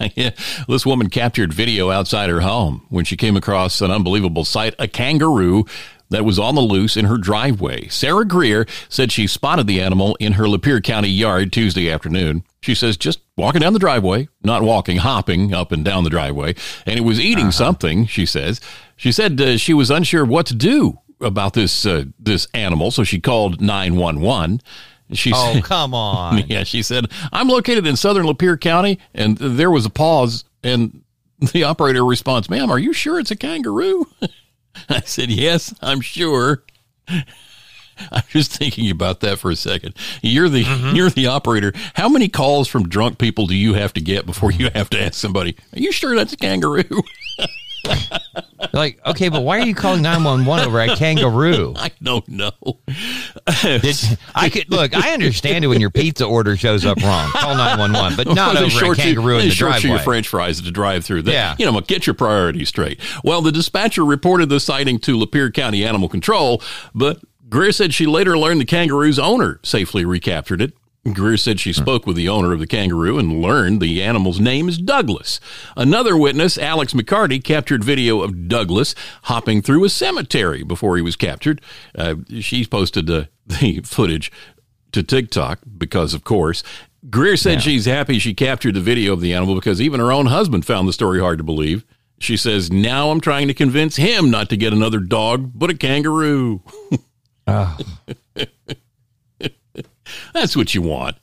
[0.16, 0.30] yeah.
[0.68, 4.88] This woman captured video outside her home when she came across an unbelievable sight a
[4.88, 5.64] kangaroo
[6.10, 7.88] that was on the loose in her driveway.
[7.88, 12.44] Sarah Greer said she spotted the animal in her Lapeer County yard Tuesday afternoon.
[12.60, 16.54] She says just walking down the driveway, not walking, hopping up and down the driveway,
[16.86, 18.60] and it was eating something, she says.
[18.96, 23.04] She said uh, she was unsure what to do about this uh, this animal, so
[23.04, 24.60] she called 911.
[25.12, 26.38] She oh, said, come on.
[26.48, 28.98] yeah, she said, I'm located in southern Lapeer County.
[29.14, 31.02] And there was a pause, and
[31.52, 34.06] the operator responds, Ma'am, are you sure it's a kangaroo?
[34.88, 36.62] I said, Yes, I'm sure.
[37.08, 39.94] I was thinking about that for a second.
[40.22, 40.62] You're the
[40.94, 41.72] you're the operator.
[41.94, 45.02] How many calls from drunk people do you have to get before you have to
[45.02, 46.82] ask somebody, Are you sure that's a kangaroo?
[48.72, 51.72] Like, okay, but why are you calling 911 over a kangaroo?
[51.76, 52.50] I don't know.
[53.62, 53.96] Did,
[54.34, 54.94] I could look.
[54.94, 57.30] I understand it when your pizza order shows up wrong.
[57.30, 59.88] Call 911, but not They over a short you- kangaroo in they the short you
[59.90, 60.04] your driveway.
[60.04, 61.22] French fries at the drive-through.
[61.22, 61.56] That- Yeah.
[61.58, 63.00] you know, get your priorities straight.
[63.24, 66.62] Well, the dispatcher reported the sighting to Lapeer County Animal Control,
[66.94, 70.72] but Greer said she later learned the kangaroo's owner safely recaptured it.
[71.14, 74.68] Greer said she spoke with the owner of the kangaroo and learned the animal's name
[74.68, 75.40] is Douglas.
[75.76, 81.16] Another witness, Alex McCarty, captured video of Douglas hopping through a cemetery before he was
[81.16, 81.60] captured.
[81.94, 84.32] Uh, she posted uh, the footage
[84.92, 86.62] to TikTok because, of course,
[87.10, 90.26] Greer said she's happy she captured the video of the animal because even her own
[90.26, 91.84] husband found the story hard to believe.
[92.18, 95.74] She says, Now I'm trying to convince him not to get another dog, but a
[95.74, 96.62] kangaroo.
[100.32, 101.16] That's what you want.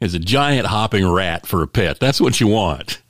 [0.00, 1.98] Is a giant hopping rat for a pet.
[1.98, 3.02] That's what you want.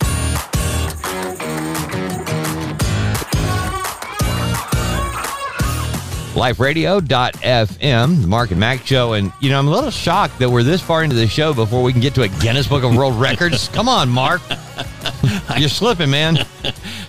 [6.38, 9.14] liferadio.fm, the Mark and Mack show.
[9.14, 11.82] And, you know, I'm a little shocked that we're this far into the show before
[11.82, 13.68] we can get to a Guinness Book of World Records.
[13.72, 14.40] Come on, Mark.
[15.58, 16.38] You're slipping, man.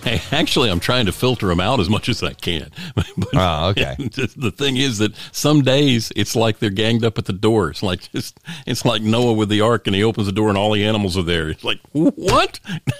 [0.02, 2.70] Hey, actually, I'm trying to filter them out as much as I can.
[2.94, 3.94] But Oh, okay.
[3.98, 7.70] the thing is that some days it's like they're ganged up at the door.
[7.70, 10.56] It's like just, it's like Noah with the ark, and he opens the door, and
[10.58, 11.48] all the animals are there.
[11.50, 12.58] It's like what?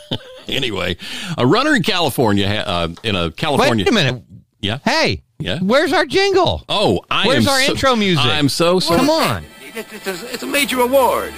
[0.49, 0.97] anyway,
[1.39, 4.23] a runner in California, uh, in a California, Wait a minute.
[4.61, 5.59] yeah, Hey, Yeah?
[5.61, 6.65] where's our jingle?
[6.69, 8.25] Oh, I Where's am our so- intro music?
[8.27, 8.99] I'm so sorry.
[9.01, 9.45] Come on.
[9.75, 11.33] It's, it's, a, it's a major award.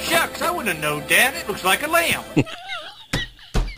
[0.00, 1.34] Shucks, I wouldn't have known, Dad.
[1.34, 2.22] It looks like a lamb.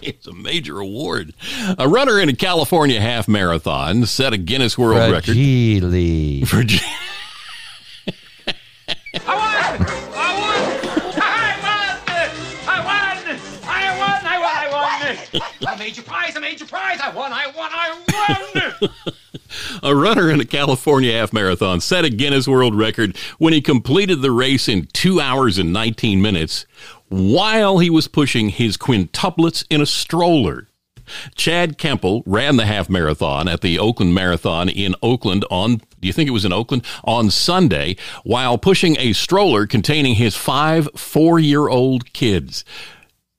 [0.06, 1.34] It's a major award.
[1.78, 6.46] A runner in a California half marathon set a Guinness World Record Fragile.
[6.46, 6.62] for.
[6.64, 6.78] J-
[9.26, 9.86] I won!
[10.14, 11.22] I won!
[11.22, 11.98] I won!
[12.68, 13.40] I won!
[13.66, 14.26] I won!
[14.26, 14.56] I won!
[14.62, 15.42] I won!
[15.68, 16.36] I made your prize!
[16.36, 17.00] I made your prize!
[17.02, 17.32] I won!
[17.32, 17.70] I won!
[17.72, 17.90] I
[18.80, 18.90] won!
[19.82, 24.20] A runner in a California half marathon set a Guinness World Record when he completed
[24.22, 26.66] the race in two hours and 19 minutes
[27.08, 30.68] while he was pushing his quintuplets in a stroller.
[31.34, 36.12] Chad Kempel ran the half marathon at the Oakland Marathon in Oakland on, do you
[36.12, 36.84] think it was in Oakland?
[37.04, 42.64] On Sunday while pushing a stroller containing his five four year old kids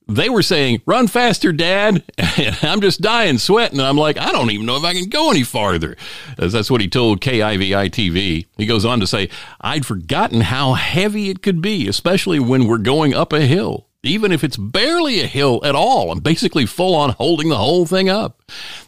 [0.07, 2.03] they were saying, run faster, dad.
[2.17, 3.79] And I'm just dying sweating.
[3.79, 5.97] I'm like, I don't even know if I can go any farther.
[6.37, 8.45] As That's what he told KIVI TV.
[8.57, 9.29] He goes on to say,
[9.61, 13.87] I'd forgotten how heavy it could be, especially when we're going up a hill.
[14.03, 17.85] Even if it's barely a hill at all, I'm basically full on holding the whole
[17.85, 18.41] thing up.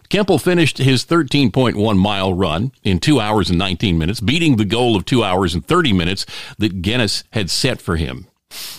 [0.10, 4.96] Kempel finished his 13.1 mile run in 2 hours and 19 minutes, beating the goal
[4.96, 6.26] of 2 hours and 30 minutes
[6.58, 8.28] that Guinness had set for him.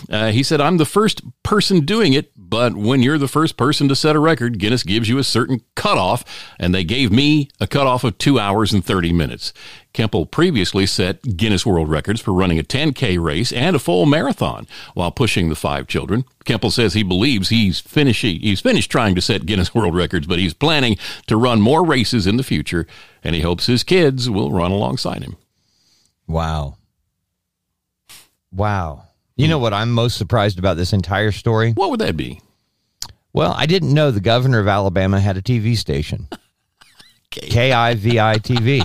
[0.09, 3.87] Uh, he said, I'm the first person doing it But when you're the first person
[3.87, 6.25] to set a record, Guinness gives you a certain cutoff,
[6.59, 9.53] and they gave me a cutoff of two hours and 30 minutes.
[9.93, 14.67] Kempel previously set Guinness World Records for running a 10K race and a full marathon
[14.95, 16.25] while pushing the five children.
[16.43, 20.37] Kempel says he believes he's finished, he's finished trying to set Guinness World Records, but
[20.37, 22.85] he's planning to run more races in the future,
[23.23, 25.37] and he hopes his kids will run alongside him.
[26.27, 26.75] Wow.
[28.51, 29.05] Wow.
[29.41, 31.71] You know what I'm most surprised about this entire story?
[31.71, 32.41] What would that be?
[33.33, 36.27] Well, I didn't know the governor of Alabama had a TV station.
[37.31, 38.81] K I V I TV.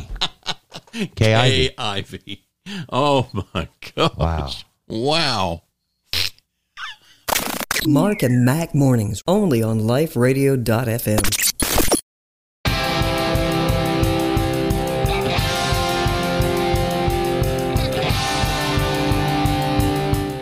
[1.15, 1.69] K I V.
[1.69, 2.43] K-I-V.
[2.89, 4.17] Oh my gosh.
[4.17, 4.51] Wow.
[4.89, 5.63] Wow.
[7.87, 11.46] Mark and Mack mornings only on liferadio.fm.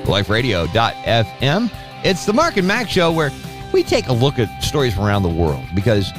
[0.05, 1.71] liferadio.fm.
[2.05, 3.31] It's the Mark and Mack show where
[3.73, 6.11] we take a look at stories from around the world because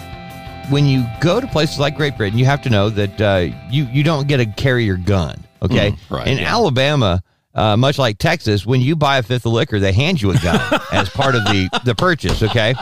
[0.70, 3.86] when you go to places like Great Britain, you have to know that uh, you
[3.86, 5.44] you don't get to carry your gun.
[5.62, 6.52] Okay, Mm, right, in yeah.
[6.54, 10.32] Alabama, uh, much like Texas, when you buy a fifth of liquor, they hand you
[10.32, 10.60] a gun
[10.92, 12.42] as part of the the purchase.
[12.44, 12.74] Okay.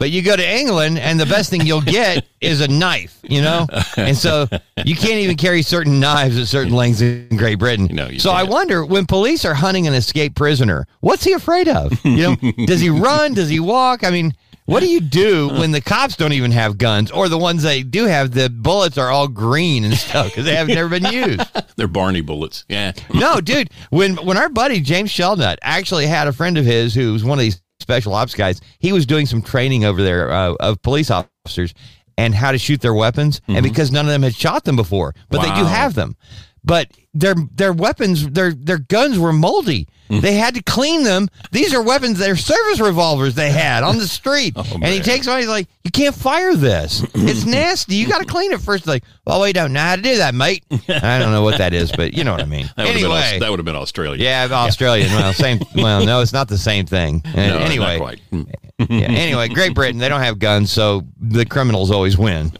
[0.00, 3.42] But you go to England, and the best thing you'll get is a knife, you
[3.42, 3.66] know?
[3.98, 4.48] And so
[4.82, 7.86] you can't even carry certain knives at certain lengths in Great Britain.
[7.92, 8.50] No, you so I can't.
[8.50, 12.02] wonder when police are hunting an escaped prisoner, what's he afraid of?
[12.02, 12.36] You know,
[12.66, 13.34] does he run?
[13.34, 14.02] Does he walk?
[14.02, 14.32] I mean,
[14.64, 17.82] what do you do when the cops don't even have guns, or the ones they
[17.82, 21.42] do have, the bullets are all green and stuff because they have never been used?
[21.76, 22.64] They're Barney bullets.
[22.70, 22.92] Yeah.
[23.12, 23.68] No, dude.
[23.90, 27.38] When when our buddy James Shelnut actually had a friend of his who was one
[27.38, 31.10] of these special ops guys, he was doing some training over there uh, of police
[31.10, 31.74] officers
[32.18, 35.14] and how to shoot their weapons, and because none of them had shot them before,
[35.30, 36.16] but they do have them,
[36.62, 39.88] but their their weapons, their their guns were moldy.
[40.10, 41.28] They had to clean them.
[41.52, 42.18] These are weapons.
[42.18, 44.56] They're service revolvers they had on the street.
[44.74, 45.38] and he takes one.
[45.38, 47.04] He's like, "You can't fire this.
[47.14, 47.94] It's nasty.
[47.94, 48.88] You got to clean it first.
[48.88, 50.64] Like, well, we don't know how to do that, mate.
[50.88, 52.68] I don't know what that is, but you know what I mean.
[52.76, 54.20] That would have been, anyway, that would have been Australia.
[54.24, 55.12] yeah, Australian.
[55.12, 55.60] Well, same.
[55.76, 57.22] Well, no, it's not the same thing.
[57.36, 58.18] No, anyway.
[58.30, 58.42] Hmm.
[58.78, 62.52] yeah, anyway, Great Britain they don't have guns, so the criminals always win.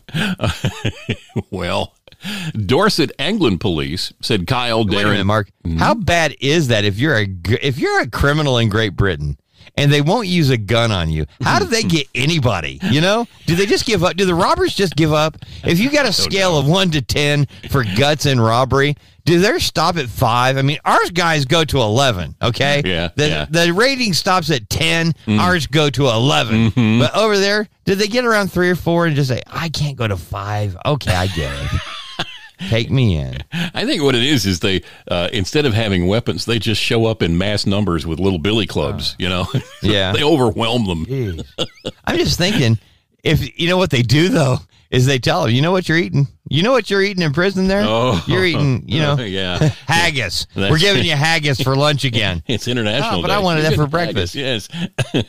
[1.51, 1.95] Well,
[2.67, 5.27] Dorset England police said Kyle Wait a minute, Darren.
[5.27, 5.51] Mark.
[5.65, 5.79] Mm-hmm.
[5.79, 7.27] How bad is that if you're a
[7.63, 9.39] if you're a criminal in Great Britain
[9.77, 11.27] and they won't use a gun on you?
[11.43, 12.79] How do they get anybody?
[12.83, 13.27] You know?
[13.47, 14.17] Do they just give up?
[14.17, 15.37] Do the robbers just give up?
[15.65, 19.65] If you got a scale of one to ten for guts and robbery, do theirs
[19.65, 20.57] stop at five?
[20.57, 22.35] I mean, ours guys go to eleven.
[22.43, 22.83] Okay.
[22.85, 23.47] Yeah, The yeah.
[23.49, 25.13] the rating stops at ten.
[25.27, 25.39] Mm.
[25.39, 26.99] Ours go to 11 mm-hmm.
[27.01, 29.97] But over there, did they get around three or four and just say, "I can't
[29.97, 30.77] go to five?
[30.85, 31.81] Okay, I get it.
[32.69, 36.45] Take me in." I think what it is is they uh, instead of having weapons,
[36.45, 39.17] they just show up in mass numbers with little billy clubs.
[39.19, 39.47] You know,
[39.83, 40.13] Yeah.
[40.13, 41.43] they overwhelm them.
[42.05, 42.79] I'm just thinking,
[43.25, 44.59] if you know what they do though,
[44.91, 46.27] is they tell them, you know what you're eating.
[46.53, 47.83] You know what you're eating in prison there.
[47.85, 48.21] Oh.
[48.27, 49.71] you're eating, you know, Yeah.
[49.87, 50.47] haggis.
[50.55, 52.43] That's- We're giving you haggis for lunch again.
[52.49, 53.21] It's international.
[53.21, 54.35] Oh, but I wanted You that for breakfast.
[54.35, 54.69] haggis,
[55.15, 55.25] Yes.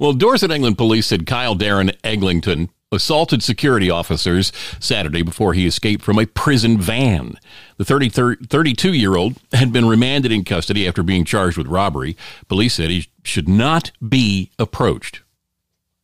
[0.00, 6.04] well, Dorset England police said Kyle Darren Eglinton assaulted security officers Saturday before he escaped
[6.04, 7.38] from a prison van.
[7.78, 12.16] The 32 year old had been remanded in custody after being charged with robbery.
[12.48, 15.22] Police said he should not be approached.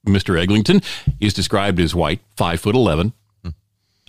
[0.06, 0.38] Mr.
[0.38, 0.82] Eglinton
[1.20, 3.12] is described as white, five foot eleven,
[3.44, 3.50] hmm.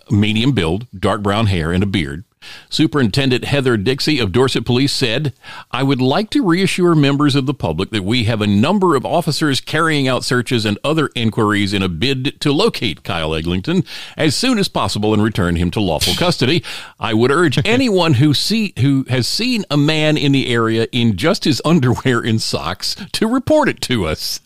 [0.09, 2.23] medium build, dark brown hair, and a beard.
[2.69, 5.33] Superintendent Heather Dixey of Dorset Police said,
[5.71, 9.05] I would like to reassure members of the public that we have a number of
[9.05, 13.83] officers carrying out searches and other inquiries in a bid to locate Kyle Eglinton
[14.17, 16.63] as soon as possible and return him to lawful custody.
[16.99, 21.17] I would urge anyone who see who has seen a man in the area in
[21.17, 24.39] just his underwear and socks to report it to us.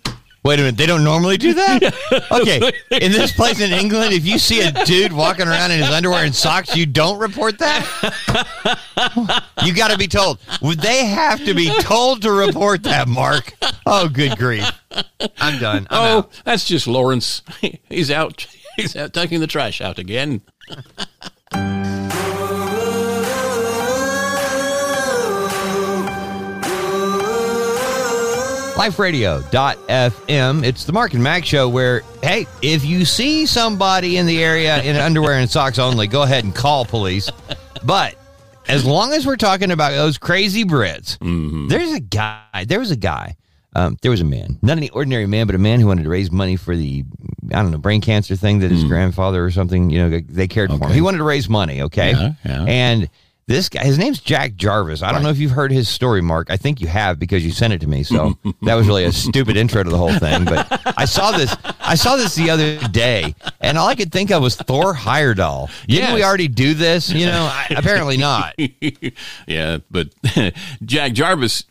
[0.48, 1.94] Wait a minute, they don't normally do that.
[2.32, 2.58] Okay,
[2.92, 6.24] in this place in England, if you see a dude walking around in his underwear
[6.24, 7.84] and socks, you don't report that.
[9.66, 10.40] You got to be told.
[10.62, 13.54] Would they have to be told to report that, Mark?
[13.86, 14.70] Oh, good grief!
[15.40, 15.88] I'm done.
[15.90, 16.42] I'm oh, out.
[16.46, 17.42] that's just Lawrence.
[17.90, 18.48] He's out.
[18.78, 20.42] He's out taking the trash out again.
[28.78, 30.64] liferadio.fm.
[30.64, 34.82] It's the Mark and Mack show where, hey, if you see somebody in the area
[34.84, 37.30] in underwear and socks only, go ahead and call police.
[37.84, 38.16] But
[38.68, 41.18] as long as we're talking about those crazy Brits,
[41.70, 43.36] there's a guy, there was a guy,
[43.76, 46.10] um, there was a man, not any ordinary man, but a man who wanted to
[46.10, 47.04] raise money for the,
[47.54, 50.72] I don't know, brain cancer thing that his grandfather or something, you know, they cared
[50.72, 50.92] for him.
[50.92, 52.12] He wanted to raise money, okay?
[52.12, 52.64] Yeah, yeah.
[52.68, 53.10] And
[53.48, 55.02] This guy, his name's Jack Jarvis.
[55.02, 56.52] I don't know if you've heard his story, Mark.
[56.52, 58.04] I think you have because you sent it to me.
[58.04, 60.44] So that was really a stupid intro to the whole thing.
[60.44, 61.56] But I saw this.
[61.80, 65.72] I saw this the other day, and all I could think of was Thor Heyerdahl.
[65.88, 67.10] Didn't we already do this?
[67.10, 68.54] You know, I, apparently not.
[69.48, 70.10] yeah, but
[70.84, 71.64] Jack Jarvis,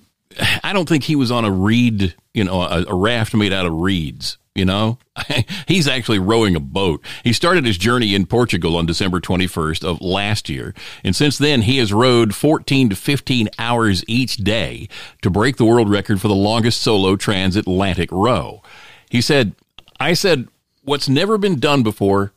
[0.64, 3.66] I don't think he was on a reed, you know, a, a raft made out
[3.66, 4.38] of reeds.
[4.56, 4.98] You know,
[5.68, 7.04] he's actually rowing a boat.
[7.22, 10.74] He started his journey in Portugal on December 21st of last year.
[11.04, 14.88] And since then, he has rowed 14 to 15 hours each day
[15.22, 18.62] to break the world record for the longest solo transatlantic row.
[19.10, 19.54] He said,
[20.00, 20.48] I said,
[20.82, 22.32] what's never been done before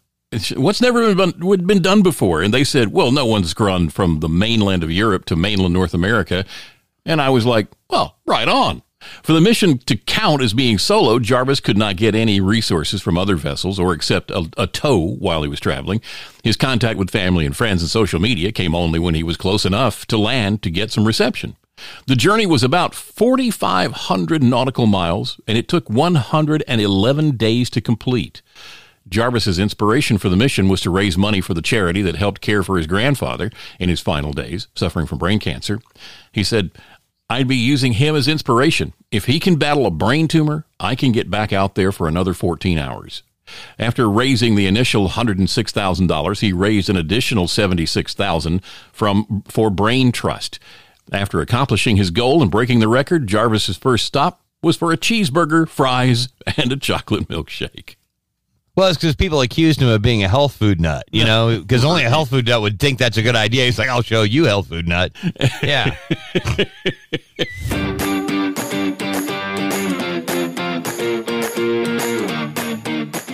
[0.55, 2.43] What's never been, been done before?
[2.43, 5.95] And they said, well, no one's gone from the mainland of Europe to mainland North
[5.95, 6.45] America.
[7.03, 8.83] And I was like, well, right on.
[9.23, 13.17] For the mission to count as being solo, Jarvis could not get any resources from
[13.17, 16.01] other vessels or accept a, a tow while he was traveling.
[16.43, 19.65] His contact with family and friends and social media came only when he was close
[19.65, 21.55] enough to land to get some reception.
[22.07, 28.41] The journey was about 4,500 nautical miles, and it took 111 days to complete.
[29.07, 32.63] Jarvis's inspiration for the mission was to raise money for the charity that helped care
[32.63, 35.79] for his grandfather in his final days, suffering from brain cancer.
[36.31, 36.71] He said,
[37.29, 38.93] I'd be using him as inspiration.
[39.11, 42.33] If he can battle a brain tumor, I can get back out there for another
[42.33, 43.21] 14 hours.
[43.77, 48.61] After raising the initial $106,000, he raised an additional 76,000
[48.91, 50.59] from for Brain Trust.
[51.11, 55.67] After accomplishing his goal and breaking the record, Jarvis's first stop was for a cheeseburger,
[55.67, 57.95] fries, and a chocolate milkshake.
[58.79, 61.83] Well, it's because people accused him of being a health food nut, you know, because
[61.83, 63.65] only a health food nut would think that's a good idea.
[63.65, 65.11] He's like, I'll show you, health food nut.
[65.61, 65.97] Yeah.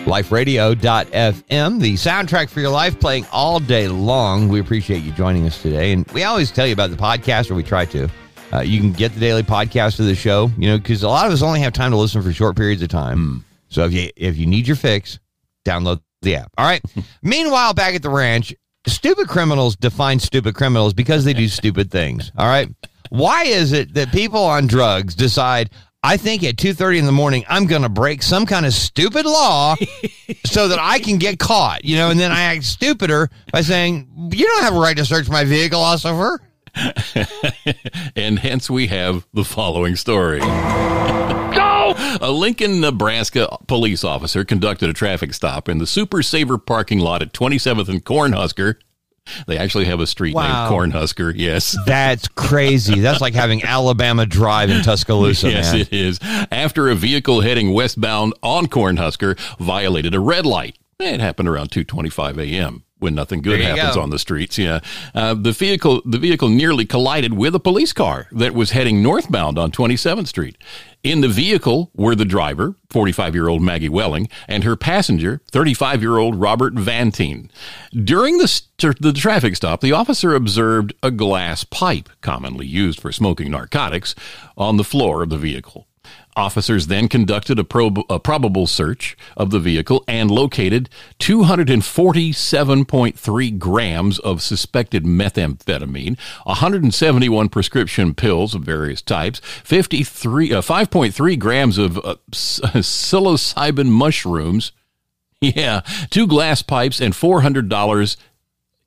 [0.05, 4.49] LifeRadio.fm, the soundtrack for your life, playing all day long.
[4.49, 5.91] We appreciate you joining us today.
[5.91, 8.09] And we always tell you about the podcast, or we try to.
[8.51, 11.27] Uh, you can get the daily podcast of the show, you know, because a lot
[11.27, 13.45] of us only have time to listen for short periods of time.
[13.69, 15.19] So if you if you need your fix,
[15.65, 16.51] download the app.
[16.57, 16.81] All right.
[17.21, 18.53] Meanwhile, back at the ranch,
[18.87, 22.31] stupid criminals define stupid criminals because they do stupid things.
[22.37, 22.69] All right.
[23.09, 25.69] Why is it that people on drugs decide?
[26.03, 28.73] I think at two thirty in the morning, I'm going to break some kind of
[28.73, 29.75] stupid law
[30.45, 34.29] so that I can get caught, you know, and then I act stupider by saying,
[34.31, 36.41] "You don't have a right to search my vehicle, officer."
[38.15, 40.41] and hence we have the following story.
[42.21, 47.21] A Lincoln, Nebraska police officer conducted a traffic stop in the Super Saver parking lot
[47.21, 48.75] at 27th and Cornhusker.
[49.47, 50.69] They actually have a street Wow.
[50.69, 51.33] named Cornhusker.
[51.35, 51.75] Yes.
[51.85, 52.99] That's crazy.
[52.99, 55.81] That's like having Alabama Drive in Tuscaloosa, yes, man.
[55.81, 56.19] it is.
[56.51, 60.77] After a vehicle heading westbound on Cornhusker violated a red light.
[60.99, 62.83] It happened around 2:25 a.m.
[63.05, 64.01] when nothing good happens go.
[64.01, 64.57] on the streets.
[64.57, 64.79] Yeah,
[65.13, 69.59] uh, the vehicle the vehicle nearly collided with a police car that was heading northbound
[69.59, 70.57] on 27th Street.
[71.03, 76.01] In the vehicle were the driver, 45 year old Maggie Welling, and her passenger, 35
[76.01, 77.51] year old Robert Vantine.
[77.91, 83.11] During the, st- the traffic stop, the officer observed a glass pipe, commonly used for
[83.11, 84.15] smoking narcotics,
[84.57, 85.85] on the floor of the vehicle.
[86.35, 90.89] Officers then conducted a, prob- a probable search of the vehicle and located
[91.19, 101.77] 247.3 grams of suspected methamphetamine, 171 prescription pills of various types, 53, uh, 5.3 grams
[101.77, 104.73] of uh, psilocybin mushrooms,
[105.41, 108.17] yeah, two glass pipes, and $400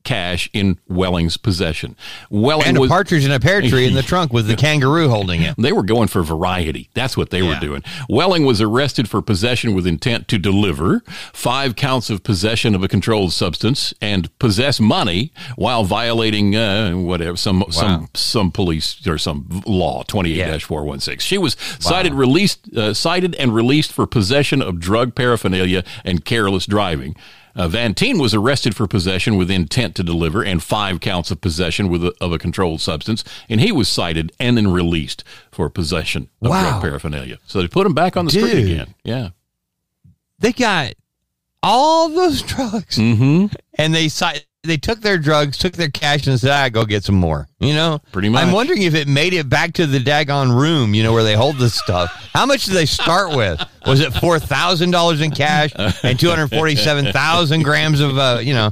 [0.05, 1.97] cash in Welling's possession.
[2.31, 5.09] Welling And a was partridge in a pear tree in the trunk with the kangaroo
[5.09, 5.55] holding it.
[5.59, 6.89] they were going for variety.
[6.95, 7.83] That's what they were doing.
[8.09, 11.01] Welling was arrested for possession with intent to deliver,
[11.33, 17.37] five counts of possession of a controlled substance, and possess money while violating uh, whatever
[17.37, 21.25] some some some police or some law twenty eight four one six.
[21.25, 26.67] She was cited released uh, cited and released for possession of drug paraphernalia and careless
[26.67, 27.15] driving.
[27.59, 31.89] Uh, Vantine was arrested for possession with intent to deliver and five counts of possession
[31.89, 36.29] with a, of a controlled substance, and he was cited and then released for possession
[36.41, 36.63] of Wow.
[36.71, 37.39] drug paraphernalia.
[37.47, 38.95] So they put him back on the street again.
[39.03, 39.31] Yeah.
[40.39, 40.95] They got
[41.63, 43.47] all those drugs, Mm-hmm.
[43.75, 47.03] and they si- they took their drugs, took their cash, and said, "I go get
[47.03, 48.45] some more." You know, Pretty much.
[48.45, 50.95] I'm wondering if it made it back to the daggone room.
[50.95, 52.11] You know, where they hold this stuff.
[52.33, 53.61] How much did they start with?
[53.87, 55.73] Was it four thousand dollars in cash
[56.05, 58.17] and two hundred forty-seven thousand grams of?
[58.17, 58.71] Uh, you know,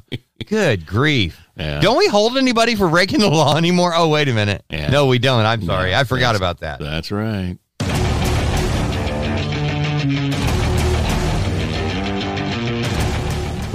[0.48, 1.40] good grief.
[1.56, 1.80] Yeah.
[1.80, 3.92] Don't we hold anybody for breaking the law anymore?
[3.94, 4.62] Oh, wait a minute.
[4.68, 4.90] Yeah.
[4.90, 5.46] No, we don't.
[5.46, 5.94] I'm sorry.
[5.94, 6.78] I forgot about that.
[6.80, 7.56] That's right.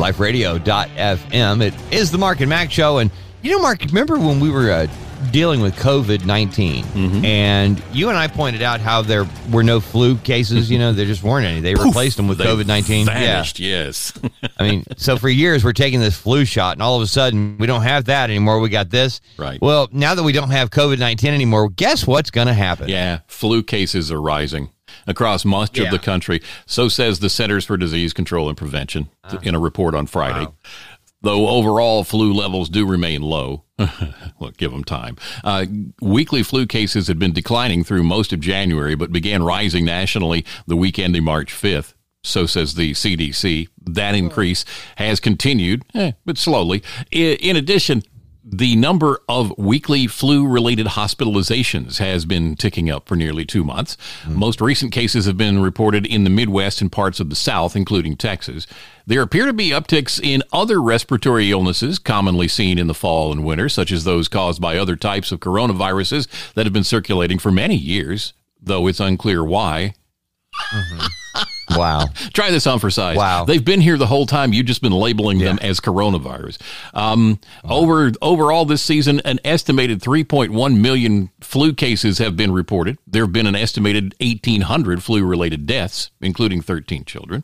[0.02, 1.62] liferadio.fm.
[1.62, 3.12] It is the Mark and Mack show, and
[3.42, 4.88] You know, Mark, remember when we were uh,
[5.32, 7.25] dealing with COVID 19 Mm-hmm.
[7.25, 10.69] and you and I pointed out how there were no flu cases?
[10.71, 11.62] You know, there just weren't any.
[11.62, 13.08] They replaced them with COVID 19.
[13.08, 13.13] Yeah.
[13.13, 14.13] Vanished, yes.
[14.58, 17.58] I mean, so for years we're taking this flu shot, and all of a sudden
[17.60, 18.60] we don't have that anymore.
[18.60, 19.21] We got this.
[19.38, 19.62] Right.
[19.62, 22.90] Well, now that we don't have COVID 19 anymore, guess what's going to happen?
[22.90, 24.69] yeah, flu cases are rising
[25.08, 26.42] across much of the country.
[26.65, 29.39] So says the Centers for Disease Control and Prevention Uh-huh.
[29.44, 30.48] in a report on Friday.
[31.23, 35.17] Though overall flu levels do remain low, well, give them time.
[35.44, 35.67] Uh,
[36.02, 40.75] weekly flu cases had been declining through most of January, but began rising nationally the
[40.75, 41.94] week ending March 5th.
[42.23, 43.67] So says the CDC.
[43.83, 44.63] That increase
[44.98, 46.81] has continued, eh, but slowly.
[47.12, 48.04] In addition,
[48.44, 53.98] the number of weekly flu related hospitalizations has been ticking up for nearly two months.
[54.23, 54.35] Hmm.
[54.35, 58.17] Most recent cases have been reported in the Midwest and parts of the South, including
[58.17, 58.65] Texas.
[59.06, 63.46] There appear to be upticks in other respiratory illnesses commonly seen in the fall and
[63.46, 67.52] winter, such as those caused by other types of coronaviruses that have been circulating for
[67.52, 69.94] many years, though it's unclear why.
[70.73, 71.42] Mm-hmm.
[71.78, 72.08] Wow.
[72.34, 73.16] Try this on for size.
[73.16, 73.46] Wow.
[73.46, 74.52] They've been here the whole time.
[74.52, 76.62] You've just been labeling them as coronavirus.
[76.94, 82.98] Um, Over overall this season, an estimated 3.1 million flu cases have been reported.
[83.08, 87.44] There have been an estimated 1,800 flu-related deaths, including 13 children.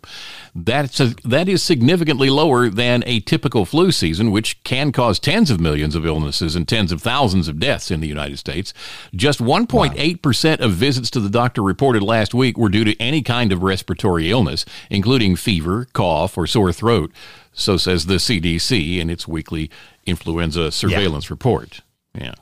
[0.54, 5.50] That's a, that is significantly lower than a typical flu season, which can cause tens
[5.50, 8.74] of millions of illnesses and tens of thousands of deaths in the United States.
[9.16, 13.22] Just 1.8 percent of visits to the doctor reported last week were due to any
[13.22, 17.12] kind of respiratory illness, including fever, cough, or sore throat.
[17.54, 19.70] So says the CDC in its weekly
[20.06, 21.82] influenza surveillance report.
[22.14, 22.36] Yeah.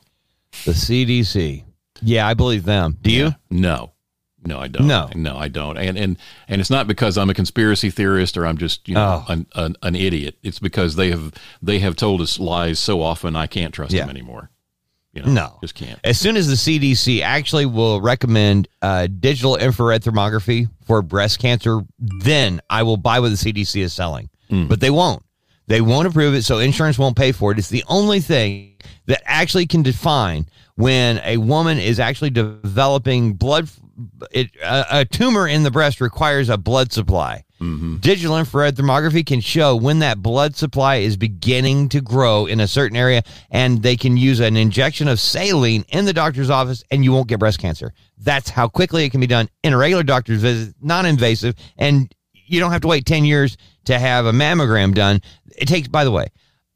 [0.66, 1.64] The CDC.
[2.02, 2.98] Yeah, I believe them.
[3.02, 3.36] Do you?
[3.50, 3.92] No.
[4.48, 4.86] No, I don't.
[4.88, 5.10] No.
[5.16, 5.76] no, I don't.
[5.78, 9.24] And and and it's not because I'm a conspiracy theorist or I'm just you know
[9.28, 9.32] Oh.
[9.32, 10.38] an, an an idiot.
[10.44, 14.02] It's because they have they have told us lies so often I can't trust Yeah.
[14.02, 14.52] them anymore.
[15.16, 15.58] You know, No.
[15.62, 16.00] just can't.
[16.04, 21.80] As soon as the CDC actually will recommend uh, digital infrared thermography for breast cancer,
[22.00, 24.30] then I will buy what the CDC is selling.
[24.50, 25.24] But they won't.
[25.68, 27.58] They won't approve it, so insurance won't pay for it.
[27.58, 28.76] It's the only thing
[29.08, 30.46] that actually can define
[30.76, 33.70] when a woman is actually developing blood.
[34.32, 37.44] It, a, a tumor in the breast requires a blood supply.
[38.00, 42.68] Digital infrared thermography can show when that blood supply is beginning to grow in a
[42.68, 47.04] certain area, and they can use an injection of saline in the doctor's office, and
[47.04, 47.94] you won't get breast cancer.
[48.18, 52.14] That's how quickly it can be done in a regular doctor's visit, non invasive, and
[52.34, 55.22] you don't have to wait 10 years to have a mammogram done.
[55.58, 56.28] It takes, by the way,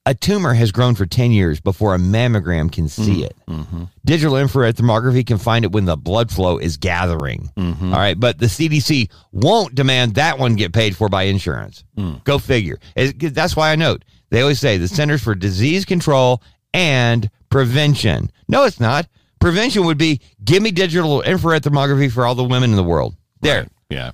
[0.06, 3.36] a tumor has grown for 10 years before a mammogram can see mm, it.
[3.47, 3.84] Mm-hmm.
[4.06, 7.52] Digital infrared thermography can find it when the blood flow is gathering.
[7.56, 7.93] Mm-hmm.
[7.93, 8.20] All right.
[8.20, 11.84] But the CDC won't demand that one get paid for by insurance.
[11.97, 12.24] Mm.
[12.24, 12.80] Go figure.
[12.95, 16.41] It- that's why I note they always say the Centers for Disease Control
[16.74, 18.32] and Prevention.
[18.47, 19.08] No, it's not.
[19.39, 23.16] Prevention would be give me digital infrared thermography for all the women in the world.
[23.41, 23.68] There.
[23.89, 24.12] Yeah.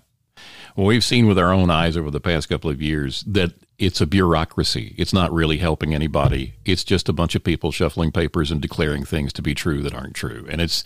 [0.76, 3.99] Well, we've seen with our own eyes over the past couple of years that it's
[3.99, 4.95] a bureaucracy.
[4.97, 6.55] It's not really helping anybody.
[6.63, 9.93] It's just a bunch of people shuffling papers and declaring things to be true that
[9.93, 10.45] aren't true.
[10.49, 10.84] And it's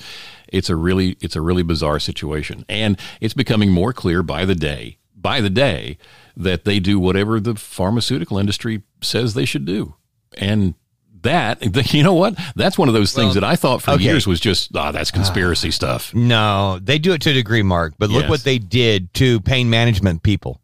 [0.47, 2.65] it's a really it's a really bizarre situation.
[2.67, 5.97] And it's becoming more clear by the day, by the day
[6.35, 9.95] that they do whatever the pharmaceutical industry says they should do.
[10.37, 10.73] And
[11.21, 12.39] that you know what?
[12.55, 14.03] That's one of those things that I thought for okay.
[14.03, 16.13] years was just ah, that's conspiracy stuff.
[16.15, 17.93] No, they do it to a degree, Mark.
[17.99, 18.29] But look Yes.
[18.29, 20.59] what they did to pain management people.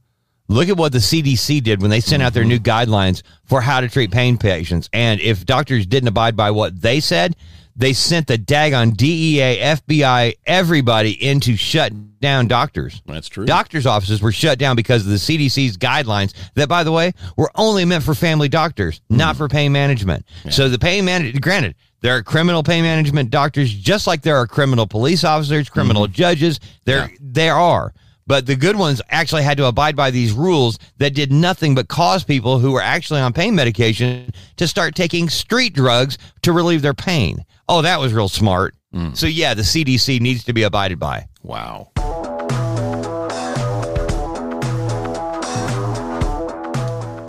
[0.48, 2.91] Look at what the CDC did when they sent out their new mm-hmm.
[2.91, 4.89] guidelines for how to treat pain patients.
[4.93, 7.36] And if doctors didn't abide by what they said,
[7.76, 11.91] they sent the daggone DEA, FBI, everybody into shut
[12.22, 13.02] down doctors.
[13.06, 13.46] That's true.
[13.46, 17.52] Doctors' offices were shut down because of the CDC's guidelines that, by the way, were
[17.56, 19.39] only meant for family doctors, not mm.
[19.39, 20.26] for pain management.
[20.50, 24.48] So the pain management, granted, there are criminal pain management doctors just like there are
[24.48, 26.14] criminal police officers, criminal mm-hmm.
[26.14, 26.60] judges.
[26.86, 27.93] There, there are.
[28.28, 31.88] But the good ones actually had to abide by these rules that did nothing but
[31.88, 36.82] cause people who were actually on pain medication to start taking street drugs to relieve
[36.82, 37.45] their pain.
[37.69, 38.73] Oh, that was real smart.
[39.13, 41.28] So, yeah, the CDC needs to be abided by.
[41.43, 41.91] Wow.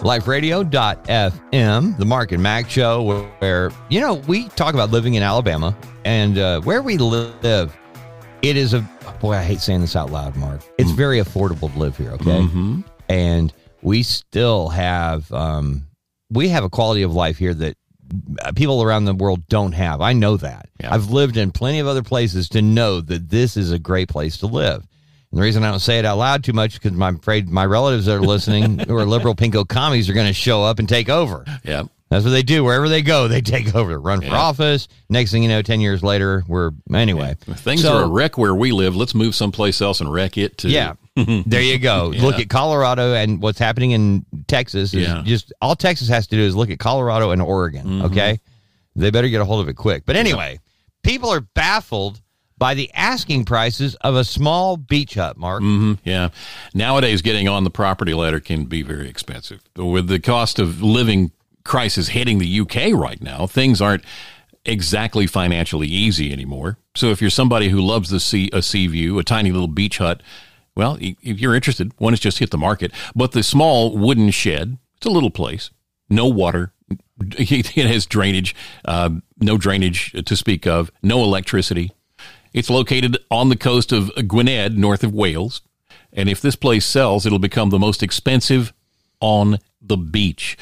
[0.07, 5.23] liferadio.fm, the Mark and Mack show, where, where, you know, we talk about living in
[5.25, 7.77] Alabama and uh, where we live.
[8.41, 8.89] It is a
[9.21, 10.61] boy, I hate saying this out loud, Mark.
[10.79, 12.41] It's very affordable to live here, okay?
[13.09, 13.53] And
[13.83, 15.87] we still have, um,
[16.31, 17.77] we have a quality of life here that
[18.41, 20.01] uh, people around the world don't have.
[20.01, 20.69] I know that.
[20.81, 20.95] Yeah.
[20.95, 24.39] I've lived in plenty of other places to know that this is a great place
[24.39, 24.87] to live.
[25.31, 27.67] And the reason I don't say it out loud too much because I'm afraid my
[27.67, 30.89] relatives that are listening who are liberal pinko commies are going to show up and
[30.89, 31.45] take over.
[31.65, 31.85] Yeah.
[32.09, 32.63] That's what they do.
[32.63, 34.37] Wherever they go, they take over, run for Yeah.
[34.41, 34.87] office.
[35.09, 37.37] Next thing you know, 10 years later, we're, anyway.
[37.49, 38.95] If things So- are a wreck where we live.
[38.95, 40.69] Let's move someplace else and wreck it too.
[40.71, 40.95] Yeah.
[41.17, 42.13] there you go.
[42.13, 42.23] Yeah.
[42.23, 44.93] Look at Colorado and what's happening in Texas.
[44.95, 45.23] Is Yeah.
[45.25, 47.87] Just all Texas has to do is look at Colorado and Oregon.
[47.87, 48.05] Mm-hmm.
[48.07, 48.39] Okay.
[48.95, 50.05] They better get a hold of it quick.
[50.07, 50.61] But anyway,
[51.03, 52.21] people are baffled
[52.59, 55.61] by the asking prices of a small beach hut, Mark.
[55.61, 56.29] hmm yeah.
[56.73, 59.61] Nowadays, getting on the property ladder can be very expensive.
[59.77, 61.33] With the cost of living
[61.67, 64.05] crisis hitting the UK right now, things aren't
[64.65, 66.79] exactly financially easy anymore.
[66.95, 69.99] So if you're somebody who loves the sea, a sea view, a tiny little beach
[69.99, 70.23] hut,
[70.75, 72.93] well, if you're interested, one has just hit the market.
[73.15, 75.71] But the small wooden shed, it's a little place,
[76.11, 76.73] no water.
[77.19, 78.55] It has drainage,
[78.85, 79.09] uh,
[79.41, 81.91] no drainage to speak of, no electricity.
[82.53, 85.63] It's located on the coast of Gwynedd, north of Wales.
[86.13, 88.75] And if this place sells, it'll become the most expensive
[89.21, 89.59] on
[89.89, 90.57] the beach.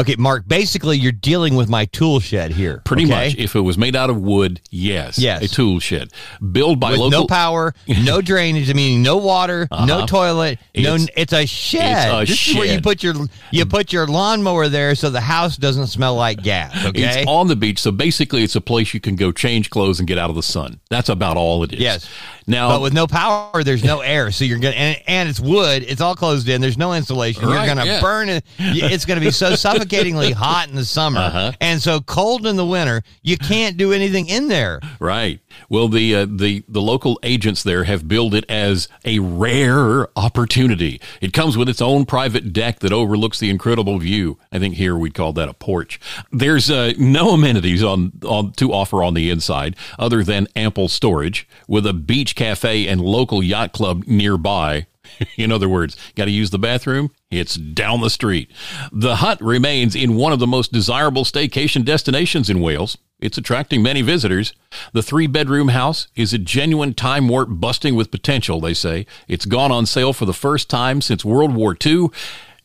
[0.00, 2.82] Okay, Mark, basically you're dealing with my tool shed here.
[2.84, 3.28] Pretty okay?
[3.28, 3.36] much.
[3.36, 5.18] If it was made out of wood, yes.
[5.18, 5.42] Yes.
[5.42, 6.12] A tool shed.
[6.52, 8.70] Built by With local no power, no drainage.
[8.70, 10.94] I mean, no water, no toilet, no.
[10.94, 11.02] Uh-huh.
[11.04, 12.22] It's- It's a shed.
[12.22, 13.14] it's a this is where you put your
[13.50, 16.86] you put your lawnmower there, so the house doesn't smell like gas.
[16.86, 17.02] Okay.
[17.20, 20.08] It's on the beach, so basically it's a place you can go change clothes and
[20.08, 20.80] get out of the sun.
[20.90, 21.80] That's about all it is.
[21.80, 22.08] Yes.
[22.50, 25.84] Now, but with no power, there's no air, so you're gonna and, and it's wood.
[25.86, 26.60] It's all closed in.
[26.60, 27.44] There's no insulation.
[27.46, 28.00] Right, you're gonna yeah.
[28.00, 28.44] burn it.
[28.58, 31.52] It's gonna be so suffocatingly hot in the summer Uh-huh.
[31.60, 33.02] and so cold in the winter.
[33.22, 34.80] You can't do anything in there.
[34.98, 35.40] Right.
[35.68, 41.00] Well, the uh, the the local agents there have billed it as a rare opportunity.
[41.20, 44.38] It comes with its own private deck that overlooks the incredible view.
[44.52, 46.00] I think here we'd call that a porch.
[46.32, 51.46] There's uh, no amenities on on to offer on the inside other than ample storage
[51.68, 54.86] with a beach cafe and local yacht club nearby.
[55.36, 57.10] In other words, got to use the bathroom?
[57.30, 58.50] It's down the street.
[58.90, 62.96] The hut remains in one of the most desirable staycation destinations in Wales.
[63.18, 64.54] It's attracting many visitors.
[64.94, 69.04] The three bedroom house is a genuine time warp busting with potential, they say.
[69.28, 72.06] It's gone on sale for the first time since World War II,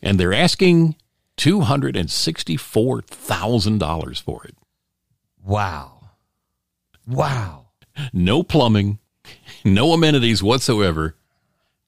[0.02, 0.96] and they're asking
[1.38, 4.56] $264,000 for it.
[5.44, 6.12] Wow.
[7.06, 7.66] Wow.
[8.14, 9.00] No plumbing,
[9.66, 11.16] no amenities whatsoever.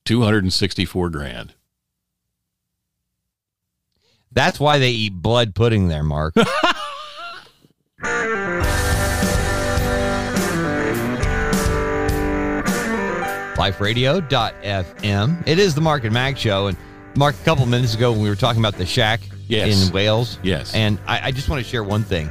[0.05, 1.53] 264 grand.
[4.32, 6.34] That's why they eat blood pudding there, Mark.
[14.07, 15.47] LifeRadio.fm.
[15.47, 16.67] It is the Mark and Mack show.
[16.67, 16.78] And
[17.15, 19.88] Mark, a couple minutes ago when we were talking about the shack Yes.
[19.88, 20.39] in Wales.
[20.43, 20.73] Yes.
[20.75, 22.30] And I, I just want to share one thing.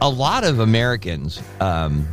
[0.00, 2.08] A lot of Americans um,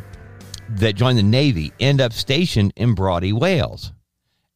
[0.77, 3.91] that joined the Navy end up stationed in Brawdy, Wales.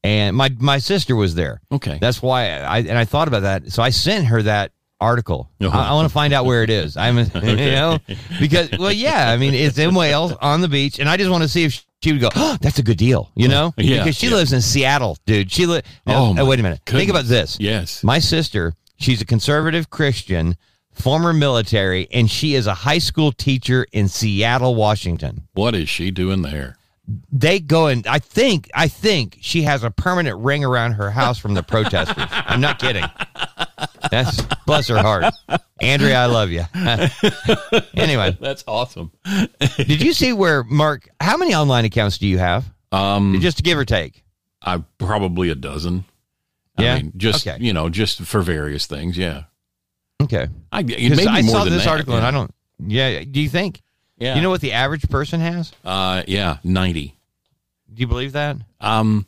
[0.04, 1.62] And my my sister was there.
[1.72, 1.98] Okay.
[2.00, 3.72] That's why I and I thought about that.
[3.72, 5.50] So I sent her that article.
[5.60, 5.76] Uh-huh.
[5.78, 6.96] I, I want to find out where it is.
[6.96, 7.98] I'm you know
[8.40, 11.42] because well yeah, I mean it's in Wales on the beach and I just want
[11.44, 13.74] to see if she would go, oh, that's a good deal, you know?
[13.78, 14.36] Yeah, Because she yeah.
[14.36, 15.52] lives in Seattle, dude.
[15.52, 16.82] She li- Oh, now, wait a minute.
[16.86, 17.58] Think about this.
[17.60, 18.04] Yes.
[18.04, 20.56] My sister, she's a conservative Christian,
[20.96, 26.12] former military, and she is a high school teacher in Seattle, Washington What is she
[26.12, 26.78] doing there?
[27.32, 31.38] they go and I think I think she has a permanent ring around her house
[31.38, 32.16] from the protesters.
[32.32, 33.06] I'm not kidding.
[34.10, 35.32] That's bless her heart.
[35.82, 36.64] Andrea, I love you.
[37.96, 39.12] anyway, That's awesome.
[39.78, 41.08] did you see where Mark?
[41.20, 42.66] How many online accounts do you have?
[42.92, 44.24] Um, Just to give or take.
[44.64, 46.06] I probably a dozen.
[46.80, 46.94] Yeah?
[46.96, 47.64] I mean, just Okay.
[47.64, 49.16] you know, just for various things.
[49.18, 49.44] Yeah.
[50.22, 50.48] Okay.
[50.72, 52.20] I it I saw this that, article yeah.
[52.20, 52.54] and I don't.
[52.80, 53.24] Yeah.
[53.24, 53.82] Do you think?
[54.18, 54.36] Yeah.
[54.36, 55.74] You know what the average person has?
[55.84, 57.16] Uh, yeah, ninety.
[57.94, 58.58] Do you believe that?
[58.80, 59.26] Um,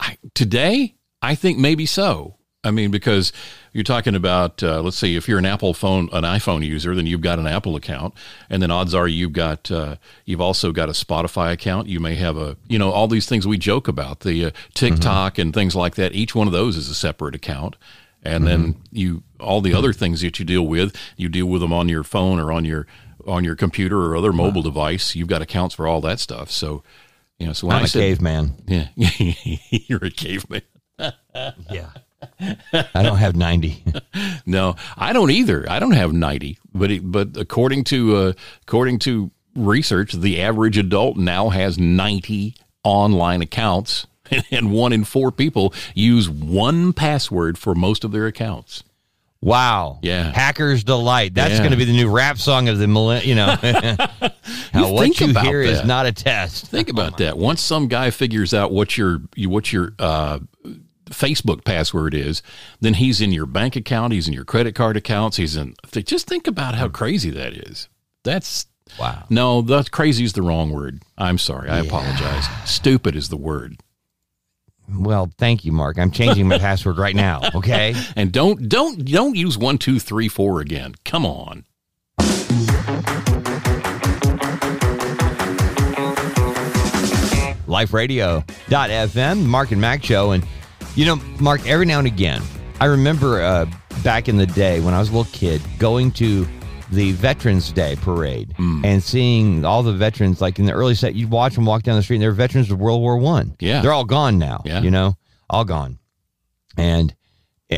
[0.00, 2.36] I, today, I think maybe so.
[2.64, 3.32] I mean, because
[3.72, 7.06] you're talking about, uh, let's see, if you're an Apple phone, an iPhone user, then
[7.06, 8.14] you've got an Apple account,
[8.50, 11.86] and then odds are you've got, uh, you've also got a Spotify account.
[11.86, 15.38] You may have a, you know, all these things we joke about, the uh, TikTok
[15.38, 16.12] and things like that.
[16.12, 17.76] Each one of those is a separate account,
[18.24, 21.72] and then you, all the other things that you deal with, you deal with them
[21.72, 22.86] on your phone or on your,
[23.26, 25.14] on your computer or other mobile device.
[25.16, 26.50] You've got accounts for all that stuff.
[26.50, 26.82] So,
[27.38, 28.54] you know, so when I'm I a said, caveman.
[28.66, 28.88] yeah,
[29.70, 30.62] you're a caveman.
[31.70, 31.90] Yeah.
[32.94, 33.84] I don't have 90.
[34.46, 35.66] No, I don't either.
[35.68, 38.32] I don't have ninety, but it, but according to uh,
[38.62, 44.06] according to research, the average adult now has ninety online accounts,
[44.50, 48.84] and one in four people use one password for most of their accounts.
[49.46, 50.00] Wow.
[50.02, 50.32] Yeah.
[50.32, 51.34] Hacker's Delight.
[51.34, 51.58] That's Yeah.
[51.58, 53.24] going to be the new rap song of the millenn.
[53.24, 53.46] You know,
[54.72, 56.66] How what think you hear is not a test.
[56.66, 57.38] Think about that.
[57.38, 60.40] Once some guy figures out what your what your uh,
[61.10, 62.42] Facebook password is,
[62.80, 65.74] then he's in your bank account, he's in your credit card accounts, he's in.
[65.92, 67.88] Just think about how crazy that is.
[68.24, 68.66] That's
[68.98, 69.24] Wow.
[69.30, 71.02] no, that's crazy is the wrong word.
[71.16, 72.46] I'm sorry, I apologize.
[72.64, 73.76] Stupid is the word.
[74.88, 75.98] Well, thank you, Mark.
[75.98, 77.40] I'm changing my password right now.
[77.54, 77.94] Okay.
[78.14, 80.94] And don't don't don't use one two three four again.
[81.04, 81.64] Come on.
[87.66, 90.30] liferadio.fm, Mark and Mack show.
[90.32, 90.44] And,
[90.94, 92.42] you know, Mark, every now and again,
[92.80, 93.66] I remember uh,
[94.02, 96.46] back in the day when I was a little kid going to
[96.90, 98.84] the Veterans Day parade hmm.
[98.84, 101.96] and seeing all the veterans, like in the early set, you'd watch them walk down
[101.96, 103.56] the street and they're veterans of World War One.
[103.60, 103.82] Yeah.
[103.82, 104.80] They're all gone now, Yeah.
[104.82, 105.16] you know,
[105.50, 105.98] all gone.
[106.76, 107.14] And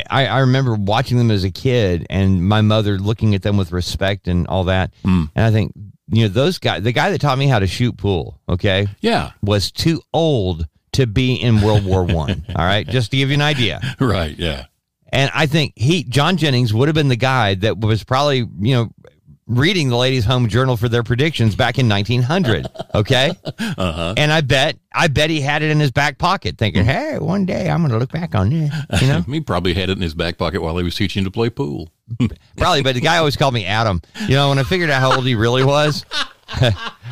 [0.09, 3.71] I, I remember watching them as a kid and my mother looking at them with
[3.71, 4.93] respect and all that.
[5.03, 5.25] Hmm.
[5.35, 5.73] And I think,
[6.11, 9.31] you know, those guys, the guy that taught me how to shoot pool, okay, Yeah,
[9.41, 12.45] was too old to be in World War One.
[12.55, 13.79] all right, just to give you an idea.
[13.99, 14.37] right.
[14.37, 14.65] Yeah.
[15.11, 18.75] And I think he, John Jennings, would have been the guy that was probably, you
[18.75, 18.91] know,
[19.49, 22.67] reading the Ladies' Home Journal for their predictions back in 1900.
[22.95, 24.13] Okay, Uh-huh.
[24.15, 27.45] and I bet, I bet he had it in his back pocket, thinking, "Hey, one
[27.45, 28.71] day I'm going to look back on this."
[29.01, 31.31] You know, He probably had it in his back pocket while he was teaching to
[31.31, 31.89] play pool.
[32.57, 32.83] probably.
[32.83, 34.01] But the guy always called me Adam.
[34.27, 36.05] You know, when I figured out how old he really was.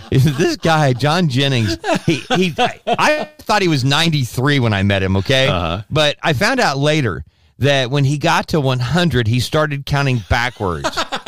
[0.10, 2.54] this guy, John Jennings, he, he
[2.88, 5.48] I thought he was 93 when I met him, okay?
[5.48, 5.84] Uh-huh.
[5.92, 7.24] But I found out later
[7.60, 10.90] that when he got to 100, he started counting backwards.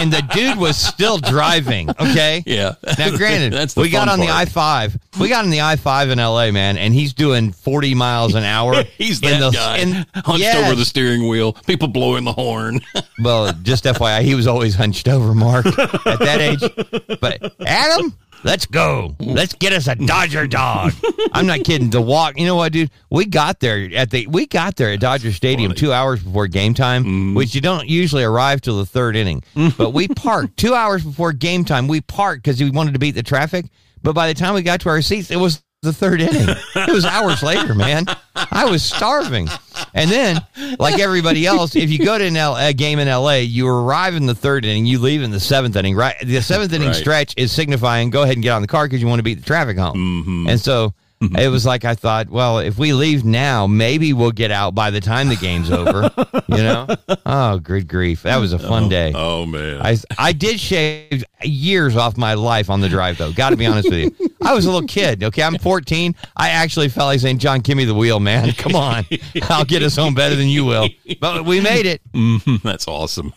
[0.00, 2.42] and the dude was still driving, okay?
[2.50, 2.74] Yeah.
[2.98, 4.28] Now, granted, That's we got on the.
[4.28, 4.98] I five.
[5.20, 8.42] We got on the I five in L.A., man, and he's doing forty miles an
[8.42, 8.82] hour.
[8.98, 10.66] He's that the, guy, in- hunched yes.
[10.66, 12.80] over the steering wheel, people blowing the horn.
[13.22, 17.18] Well, just FYI, he was always hunched over, Mark, at that age.
[17.20, 19.14] But Adam, let's go.
[19.18, 20.92] Let's get us a Dodger dog.
[21.32, 21.90] I'm not kidding.
[21.90, 22.90] The walk, you know what, dude?
[23.10, 26.74] We got there at the we got there at Dodger Stadium two hours before game
[26.74, 27.34] time, mm.
[27.34, 29.42] which you don't usually arrive till the third inning.
[29.54, 29.76] Mm.
[29.76, 31.88] But we parked two hours before game time.
[31.88, 33.66] We parked because we wanted to beat the traffic.
[34.02, 36.46] But by the time we got to our seats, it was the third inning.
[36.76, 38.04] It was hours later, man.
[38.34, 39.48] I was starving.
[39.94, 40.38] And then,
[40.78, 44.14] like everybody else, if you go to an L- a game in LA, you arrive
[44.14, 45.96] in the third inning, you leave in the seventh inning.
[45.96, 46.96] Right, the seventh inning Right.
[46.96, 49.38] stretch is signifying go ahead and get on the car because you want to beat
[49.40, 49.96] the traffic home.
[49.96, 50.48] Mm-hmm.
[50.50, 50.92] And so.
[51.20, 52.30] It was like I thought.
[52.30, 56.10] Well, if we leave now, maybe we'll get out by the time the game's over.
[56.48, 56.86] You know?
[57.26, 58.22] Oh, good grief!
[58.22, 59.12] That was a fun oh, day.
[59.14, 59.80] oh man.
[59.82, 63.32] I I did shave years off my life on the drive though.
[63.32, 64.30] Got to be honest with you.
[64.42, 65.22] I was a little kid.
[65.22, 66.14] Okay, I'm 14.
[66.36, 68.52] I actually felt like saying, "John, give me the wheel, man.
[68.52, 69.04] Come on,
[69.42, 70.88] I'll get us home better than you will."
[71.20, 72.66] But we made it mm-hmm.
[72.66, 73.32] That's awesome.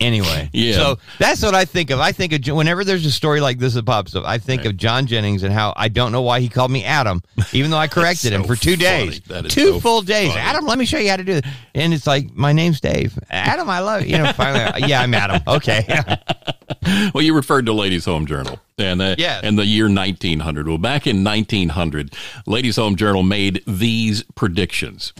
[0.00, 0.50] Anyway.
[0.58, 0.74] Yeah.
[0.76, 2.00] So that's what I think of.
[2.00, 4.24] I think of whenever there's a story like this that pops up.
[4.24, 7.22] I think of John Jennings and how I don't know why he called me Adam,
[7.52, 9.10] even though I corrected him for two funny.
[9.20, 9.20] days,
[9.54, 10.30] two so full days.
[10.30, 10.40] funny.
[10.40, 11.44] Adam, let me show you how to do it.
[11.74, 13.18] And it's like my name's Dave.
[13.30, 14.16] Adam, I love you.
[14.16, 14.32] You know.
[14.32, 15.42] Finally, yeah, I'm Adam.
[15.46, 15.84] Okay.
[17.14, 19.42] Well, you referred to Ladies Home Journal and uh, Yes.
[19.44, 20.68] and the year 1900.
[20.68, 22.14] Well, back in 1900,
[22.46, 25.12] Ladies Home Journal made these predictions.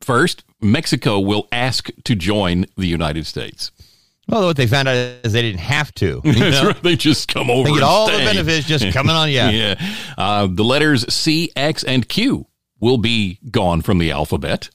[0.00, 3.70] First, Mexico will ask to join the United States.
[4.26, 6.20] Well, what they found out is they didn't have to.
[6.24, 6.66] You know?
[6.68, 6.82] right.
[6.82, 7.68] They just come over.
[7.68, 9.30] They get all the benefits just coming on.
[9.30, 9.50] Yeah.
[9.50, 9.74] Yeah.
[10.16, 12.46] Uh, the letters C, X, and Q
[12.80, 14.70] will be gone from the alphabet.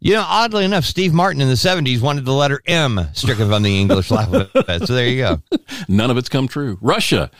[0.00, 3.62] You know, oddly enough, Steve Martin in the 70s wanted the letter M stricken from
[3.64, 4.86] the English alphabet.
[4.86, 5.42] So there you go.
[5.88, 6.78] None of it's come true.
[6.80, 7.30] Russia,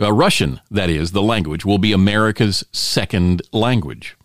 [0.00, 4.16] uh, Russian, that is, the language, will be America's second language.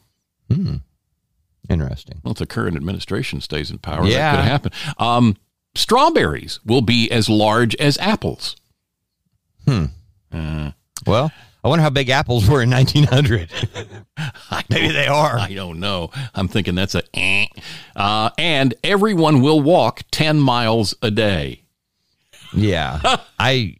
[1.70, 2.22] Interesting.
[2.24, 4.36] Well, if the current administration stays in power, Yeah.
[4.36, 4.72] that could happen.
[4.98, 5.38] Um,
[5.76, 8.56] strawberries will be as large as apples.
[9.68, 9.86] Hmm.
[11.06, 11.32] Well,
[11.64, 13.50] I wonder how big apples were in 1900.
[14.70, 15.38] Maybe they are.
[15.38, 16.10] I don't know.
[16.34, 17.48] I'm thinking that's a eh.
[17.96, 21.64] Uh, and everyone will walk 10 miles a day.
[22.54, 23.00] Yeah.
[23.40, 23.78] I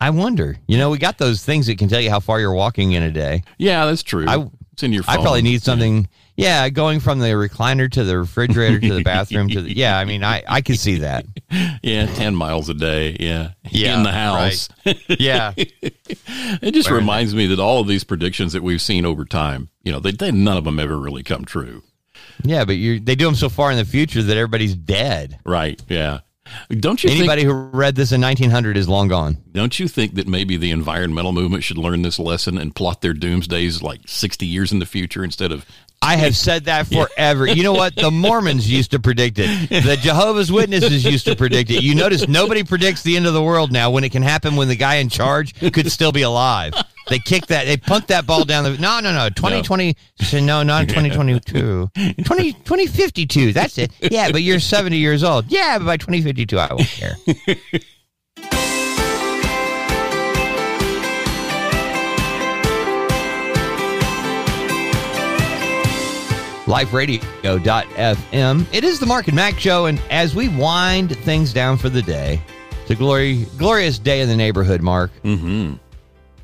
[0.00, 0.58] I wonder.
[0.66, 3.02] You know, we got those things that can tell you how far you're walking in
[3.02, 3.42] a day.
[3.58, 4.26] Yeah, that's true.
[4.28, 5.18] I- it's in your phone.
[5.18, 6.08] I probably need something.
[6.36, 9.72] Yeah, going from the recliner to the refrigerator to the bathroom to the.
[9.72, 11.26] Yeah, I mean, I I can see that.
[11.84, 13.16] Yeah, 10 miles a day.
[13.20, 13.52] Yeah.
[13.70, 14.68] Yeah, In the house.
[15.08, 15.52] Yeah.
[16.62, 19.92] It just reminds me that all of these predictions that we've seen over time, you
[19.92, 21.82] know, they, they none of them ever really come true.
[22.42, 25.38] Yeah, but you they do them so far in the future that everybody's dead.
[25.44, 25.80] Right.
[25.88, 26.20] Yeah.
[26.70, 29.38] Don't you Anybody think, who read this in 1900 is long gone.
[29.52, 33.14] don't you think that maybe the environmental movement should learn this lesson and plot their
[33.14, 35.64] doomsdays like 60 years in the future instead of
[36.02, 37.46] I have said that forever.
[37.46, 37.96] You know what?
[37.96, 39.70] The Mormons used to predict it.
[39.70, 41.82] The Jehovah's Witnesses used to predict it.
[41.82, 44.68] You notice nobody predicts the end of the world now when it can happen when
[44.68, 46.74] the guy in charge could still be alive.
[47.08, 47.66] They kicked that.
[47.66, 48.78] They punked that ball down the.
[48.78, 49.28] No, no, no.
[49.28, 49.96] 2020.
[50.42, 51.90] No, not 2022.
[52.24, 53.52] 20, 2052.
[53.54, 53.90] That's it.
[54.00, 55.46] Yeah, but you're 70 years old.
[55.48, 57.16] Yeah, but by 2052, I won't care.
[67.44, 68.66] LifeRadio.fm.
[68.72, 72.00] It is the Mark and Mack show, and as we wind things down for the
[72.02, 72.40] day,
[72.80, 75.10] it's a glory, glorious day in the neighborhood, Mark.
[75.24, 75.74] Mm-hmm.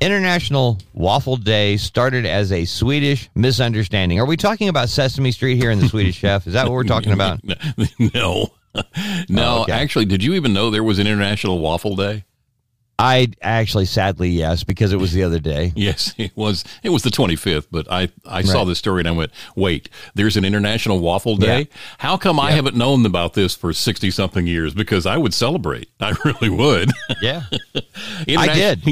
[0.01, 4.19] International Waffle Day started as a Swedish misunderstanding.
[4.19, 6.47] Are we talking about Sesame Street here in the Swedish Chef?
[6.47, 7.39] Is that what we're talking about?
[8.13, 8.47] no.
[9.27, 9.73] No, Oh, okay.
[9.73, 12.23] actually, did you even know there was an International Waffle Day?
[12.99, 15.73] I actually, sadly, yes, because it was the other day.
[15.81, 16.63] Yes, it was.
[16.83, 18.67] It was the 25th, but I I saw Right.
[18.67, 21.59] this story and I went, "Wait, there's an International Waffle Day?
[21.61, 21.77] Yeah.
[21.97, 25.89] How come I haven't known about this for 60 something years because I would celebrate.
[25.99, 27.43] I really would." Yeah.
[28.27, 28.83] I did.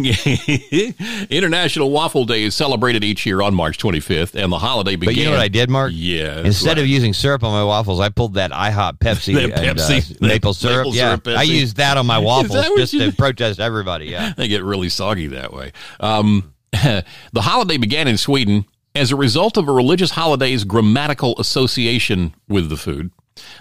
[1.31, 5.13] International Waffle Day is celebrated each year on March 25th, and the holiday began.
[5.13, 5.91] But you know what I did, Mark?
[5.95, 6.41] Yeah.
[6.41, 9.83] Instead of using syrup on my waffles, I pulled that IHOP Pepsi, That and, uh,
[9.83, 10.77] Pepsi, maple syrup.
[10.87, 11.47] maple yeah, syrup I Pepsi.
[11.47, 13.88] used that on my waffles just you to protest everybody.
[13.97, 14.33] Yeah.
[14.37, 15.71] they get really soggy that way.
[15.99, 17.03] Um, the
[17.37, 18.65] holiday began in Sweden
[18.95, 23.11] as a result of a religious holiday's grammatical association with the food.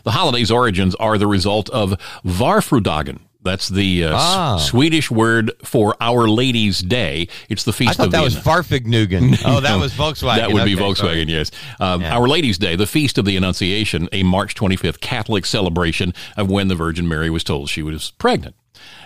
[0.04, 3.20] The holiday's origins are the result of Varfrudagen.
[3.40, 4.56] That's the uh, S- Ah.
[4.58, 7.28] Swedish word for Our Lady's Day.
[7.48, 9.38] It's the feast I thought of that the was Fahrvergnügen.
[9.44, 10.36] Oh, that was Volkswagen.
[10.36, 11.22] That would be Volkswagen, sorry.
[11.22, 11.50] yes.
[11.78, 16.50] Um, Our Lady's Day, the Feast of the Annunciation, a March 25th Catholic celebration of
[16.50, 18.56] when the Virgin Mary was told she was pregnant.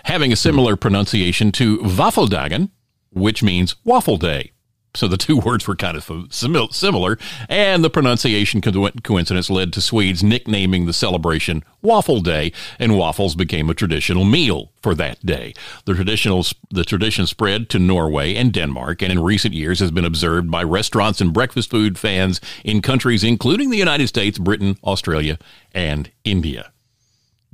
[0.05, 2.69] Having a similar pronunciation to Waffeldagen,
[3.11, 4.51] which means waffle day.
[4.95, 7.17] So the two words were kind of similar,
[7.49, 13.69] and the pronunciation coincidence led to Swedes nicknaming the celebration Waffle Day, and waffles became
[13.69, 15.53] a traditional meal for that day.
[15.85, 20.05] The traditional the tradition spread to Norway and Denmark, and in recent years has been
[20.05, 25.37] observed by restaurants and breakfast food fans in countries including the United States, Britain, Australia,
[25.73, 26.71] and India.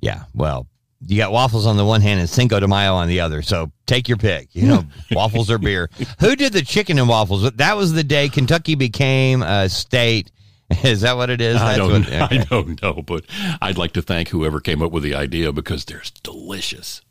[0.01, 0.26] Yeah.
[0.34, 0.67] Well,
[1.05, 3.41] you got waffles on the one hand and Cinco de Mayo on the other.
[3.41, 4.49] So take your pick.
[4.53, 5.89] You know, waffles or beer.
[6.19, 7.49] Who did the chicken and waffles?
[7.51, 10.31] That was the day Kentucky became a state.
[10.83, 11.55] Is that what it is?
[11.57, 12.19] I That's don't, what- okay.
[12.39, 13.25] I don't know, but
[13.61, 17.01] I'd like to thank whoever came up with the idea because they're delicious.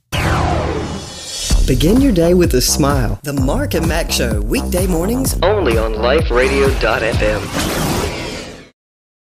[1.66, 3.20] Begin your day with a smile.
[3.24, 8.08] The Mark and Mack Show, weekday mornings only on liferadio.fm.